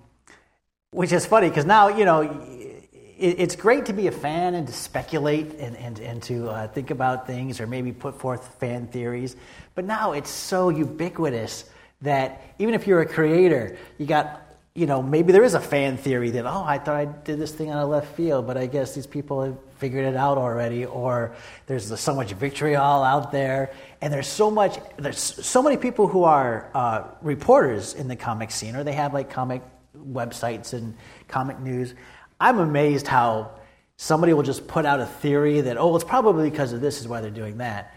[0.90, 4.66] which is funny because now you know it, it's great to be a fan and
[4.66, 8.88] to speculate and, and, and to uh, think about things or maybe put forth fan
[8.88, 9.36] theories.
[9.74, 11.64] But now it's so ubiquitous
[12.02, 14.42] that even if you're a creator, you got,
[14.76, 17.52] you know, maybe there is a fan theory that, oh, I thought I did this
[17.52, 20.84] thing on a left field, but I guess these people have figured it out already,
[20.84, 26.08] or there's so much vitriol out there, and there's so much, there's so many people
[26.08, 29.62] who are uh, reporters in the comic scene, or they have like comic
[29.96, 30.96] websites and
[31.28, 31.94] comic news.
[32.40, 33.52] I'm amazed how
[33.96, 37.06] somebody will just put out a theory that, oh, it's probably because of this is
[37.06, 37.94] why they're doing that.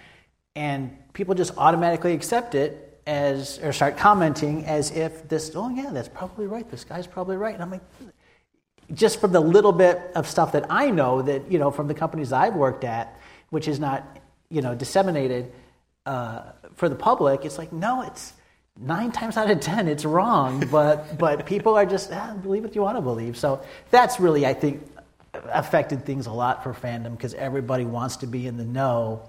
[0.55, 5.89] And people just automatically accept it as, or start commenting as if this, oh, yeah,
[5.91, 6.70] that's probably right.
[6.70, 7.53] This guy's probably right.
[7.53, 7.82] And I'm like,
[8.93, 11.93] just from the little bit of stuff that I know that, you know, from the
[11.93, 13.18] companies I've worked at,
[13.49, 15.51] which is not, you know, disseminated
[16.05, 16.43] uh,
[16.76, 18.34] for the public, it's like, no, it's,
[18.80, 22.76] nine times out of ten it's wrong but but people are just ah, believe what
[22.76, 24.88] you want to believe so that's really i think
[25.51, 29.28] affected things a lot for fandom because everybody wants to be in the know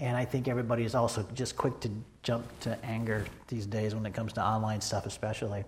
[0.00, 1.90] and i think everybody is also just quick to
[2.28, 5.64] jump to anger these days when it comes to online stuff especially.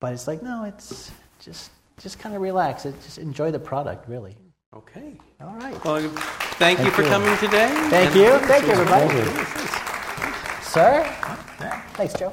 [0.00, 1.10] But it's like no it's
[1.40, 2.86] just just kind of relax.
[2.86, 4.36] It, just enjoy the product really.
[4.72, 5.18] Okay.
[5.40, 5.84] All right.
[5.84, 7.08] Well thank, thank you for you.
[7.08, 7.68] coming today.
[7.90, 8.38] Thank you.
[8.46, 9.08] Thank you everybody.
[10.62, 11.02] sir?
[11.96, 12.32] Thanks joe